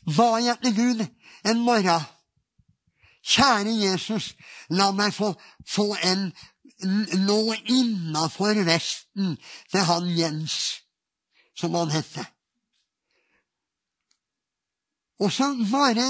[0.06, 1.06] ba jeg til Gud
[1.50, 2.04] en morgen.
[3.26, 4.34] Kjære Jesus,
[4.70, 5.32] la meg få,
[5.66, 6.28] få en
[7.26, 9.34] nå innafor vesten
[9.72, 10.56] til han Jens,
[11.58, 12.18] som han het.
[15.18, 16.04] Og så bare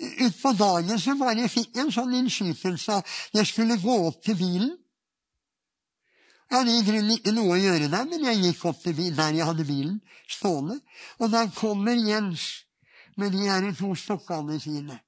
[0.00, 4.38] utpå dagen så bare fikk jeg en sånn innskytelse at jeg skulle gå opp til
[4.38, 4.70] bilen.
[6.50, 9.16] Jeg hadde i grunnen ikke noe å gjøre der, men jeg gikk opp til bilen,
[9.16, 10.00] der jeg hadde bilen
[10.30, 10.80] stående.
[11.18, 12.48] Og der kommer Jens
[13.20, 14.98] med de her to stokkene sine.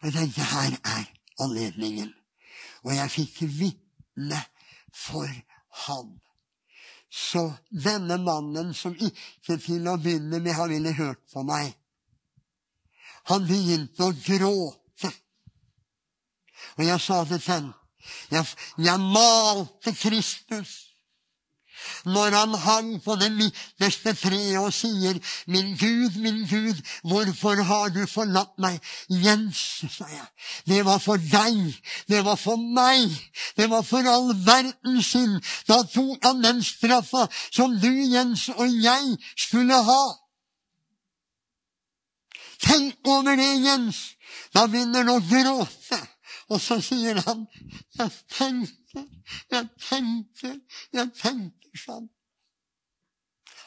[0.00, 1.04] Og jeg tenkte her er
[1.40, 2.12] anledningen.
[2.82, 4.40] Og jeg fikk vitne
[4.94, 5.28] for
[5.86, 6.18] han.
[7.12, 11.74] Så denne mannen som ikke til å begynne med har ville hørt på meg,
[13.28, 15.12] han begynte å gråte.
[16.78, 17.78] Og jeg sa til henne
[18.32, 18.46] jeg,
[18.82, 20.91] jeg malte Kristus
[22.04, 27.88] når han hang på det midterste treet og sier, 'Min Gud, min Gud, hvorfor har
[27.88, 30.28] du forlatt meg?' Jens, sa jeg,
[30.66, 31.74] det var for deg,
[32.08, 33.10] det var for meg,
[33.56, 35.40] det var for all verdens skyld.
[35.68, 40.02] Da tok han den straffa som du, Jens, og jeg skulle ha.
[42.62, 44.16] Tenk over det, Jens.
[44.54, 45.98] Da begynner han å gråte.
[46.52, 47.46] Og så sier han,
[47.98, 50.58] 'Jeg tenker, jeg tenker,
[50.92, 52.10] jeg tenker sånn.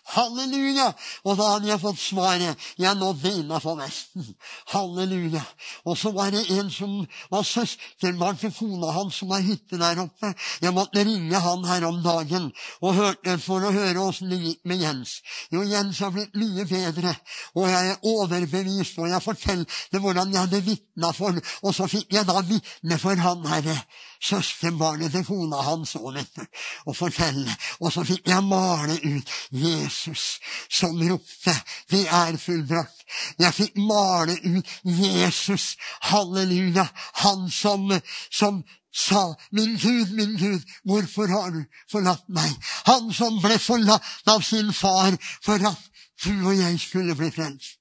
[0.06, 0.92] Halleluja!
[1.26, 2.66] Og da hadde jeg fått svaret.
[2.78, 4.28] Jeg nådde innafor vesten.
[4.70, 5.42] Halleluja.
[5.90, 6.94] Og så var det en som
[7.32, 10.30] var søsterbarn til kona hans som har hytte der oppe.
[10.62, 12.52] Jeg måtte ringe han her om dagen
[12.82, 15.18] og hørte for å høre åssen det gikk med Jens.
[15.50, 17.16] Jo, Jens har blitt mye bedre,
[17.58, 21.34] og jeg er overbevist, og jeg fortalte hvordan jeg hadde vitna for
[21.66, 23.80] Og så fikk jeg da vitne for han herre
[24.22, 26.46] søskenbarnet til kona hans òg, vet du,
[26.86, 27.52] og fortelle.
[27.80, 30.40] Og så fikk jeg male ut Jesus
[30.70, 31.56] som ropte
[31.90, 33.06] 'Det er fullbrakt'.
[33.40, 38.02] Jeg fikk male ut Jesus, halleluja, han som,
[38.32, 38.64] som
[38.94, 44.42] sa, 'Min Gud, min Gud, hvorfor har du forlatt meg?' Han som ble forlatt av
[44.42, 45.82] sin far for at
[46.24, 47.80] du og jeg skulle bli frelst.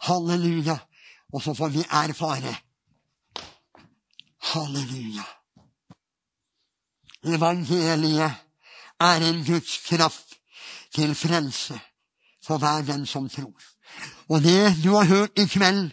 [0.00, 0.78] Halleluja.
[1.32, 2.56] Og så får vi erfare.
[4.52, 5.24] Halleluja.
[7.24, 8.32] Evangeliet
[9.00, 10.36] er en Guds kraft
[10.94, 11.80] til frelse
[12.44, 13.60] for hver den som tror.
[14.28, 15.90] Og det du har hørt i kveld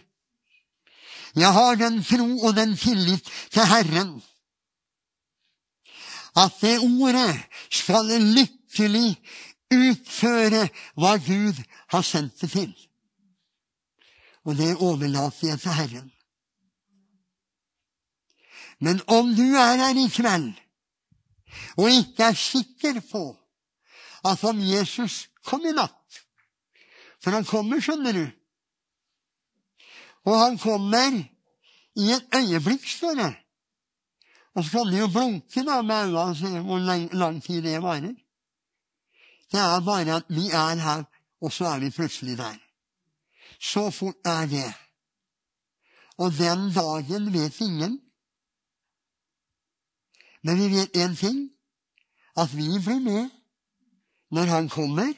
[1.36, 4.22] Jeg har den tro og den tillit til Herren
[6.36, 9.16] at det ordet skal lykkelig
[9.72, 11.60] utføre hva Gud
[11.92, 12.72] har sendt det til.
[14.44, 16.12] Og det overlater jeg til Herren.
[18.80, 20.52] Men om du er her i kveld
[21.76, 23.24] og ikke er sikker på
[24.24, 25.98] at om Jesus kom i natt
[27.22, 28.24] For han kommer, skjønner du.
[30.26, 31.14] Og han kommer
[31.94, 33.30] i et øyeblikk, står det.
[34.54, 36.82] Og så kan de jo blunke da med øynene og se hvor
[37.16, 38.14] lang tid det varer.
[39.52, 41.04] Det er bare at vi er her,
[41.40, 42.58] og så er vi plutselig der.
[43.60, 44.72] Så fort er det.
[46.18, 48.00] Og den dagen vet ingen.
[50.42, 51.50] Men vi vet én ting
[52.36, 53.30] at vi blir med
[54.32, 55.12] når han kommer,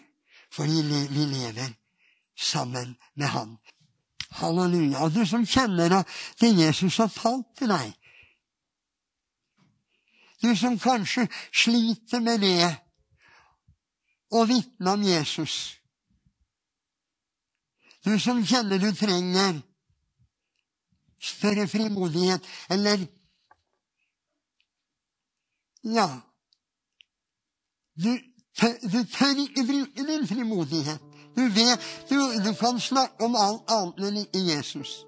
[0.53, 1.75] fordi vi lever
[2.37, 3.57] sammen med han.
[4.31, 4.99] Halleluja.
[5.05, 6.09] Og du som kjenner at
[6.41, 7.93] det Jesus har talt til deg.
[10.43, 12.75] Du som kanskje sliter med det
[14.35, 15.79] å vitne om Jesus.
[18.05, 19.63] Du som kjenner du trenger
[21.25, 23.07] større frimodighet, eller
[25.85, 26.09] ja
[27.97, 28.11] du,
[28.93, 31.01] du tør ikke bruke din frimodighet.
[31.37, 31.79] Du vet,
[32.11, 35.05] du, du kan snakke om alt annet enn ikke Jesus.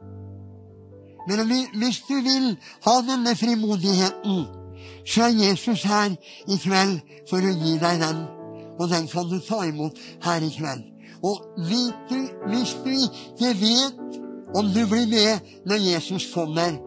[1.29, 1.43] Men
[1.75, 2.57] hvis du vil
[2.87, 4.47] ha denne frimodigheten,
[5.07, 6.15] så er Jesus her
[6.47, 8.27] i kveld for å gi deg den.
[8.79, 10.85] Og den kan du ta imot her i kveld.
[11.23, 12.21] Og vet du,
[12.51, 14.21] hvis du ikke vet
[14.55, 16.79] om du blir med når Jesus kommer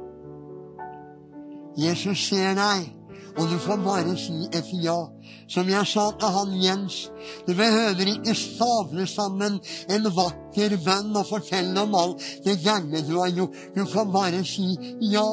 [1.78, 2.99] Jesus ser deg.
[3.38, 4.98] Og du får bare si et ja.
[5.50, 6.98] Som jeg sa til han Jens,
[7.48, 13.16] du behøver ikke stavle sammen en vakker bønn og fortelle om alt det gærne du
[13.20, 13.56] har gjort.
[13.76, 14.76] Du kan bare si
[15.14, 15.26] ja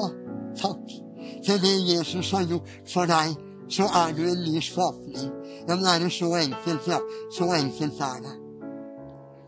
[0.56, 0.96] takk
[1.44, 3.36] til det Jesus har gjort for deg.
[3.68, 5.30] Så er du en ny skapning.
[5.68, 6.86] Ja, men er det så enkelt?
[6.86, 6.98] Ja,
[7.38, 8.34] så enkelt er det.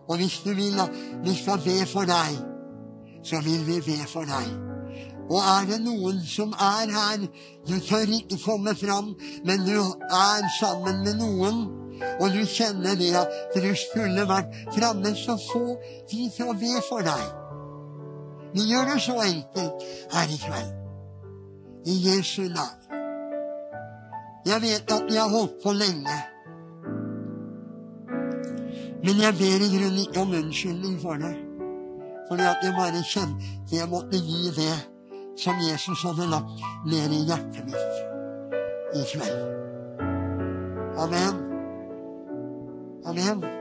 [0.08, 0.90] Og hvis du vil at
[1.24, 2.40] vi skal be for deg,
[3.22, 4.67] så vil vi be for deg.
[5.28, 7.26] Og er det noen som er her
[7.68, 9.12] Du tør ikke komme fram,
[9.44, 11.66] men du er sammen med noen,
[12.20, 15.76] og du kjenner det at du skulle vært framme, så få
[16.10, 17.26] de til å be for deg.
[18.54, 20.74] Vi gjør det så enkelt her i kveld.
[21.88, 22.78] I Jesu navn.
[24.48, 26.18] Jeg vet at vi har holdt på lenge.
[29.04, 31.34] Men jeg ber i grunnen ikke om unnskyldning for det.
[32.28, 34.76] Fordi at jeg bare kjente jeg måtte gi det
[35.38, 36.50] som Jesus hadde lagt
[36.86, 37.94] ned i hjertet mitt
[38.94, 39.44] i kveld.
[40.98, 41.34] Amen.
[43.04, 43.57] Amen.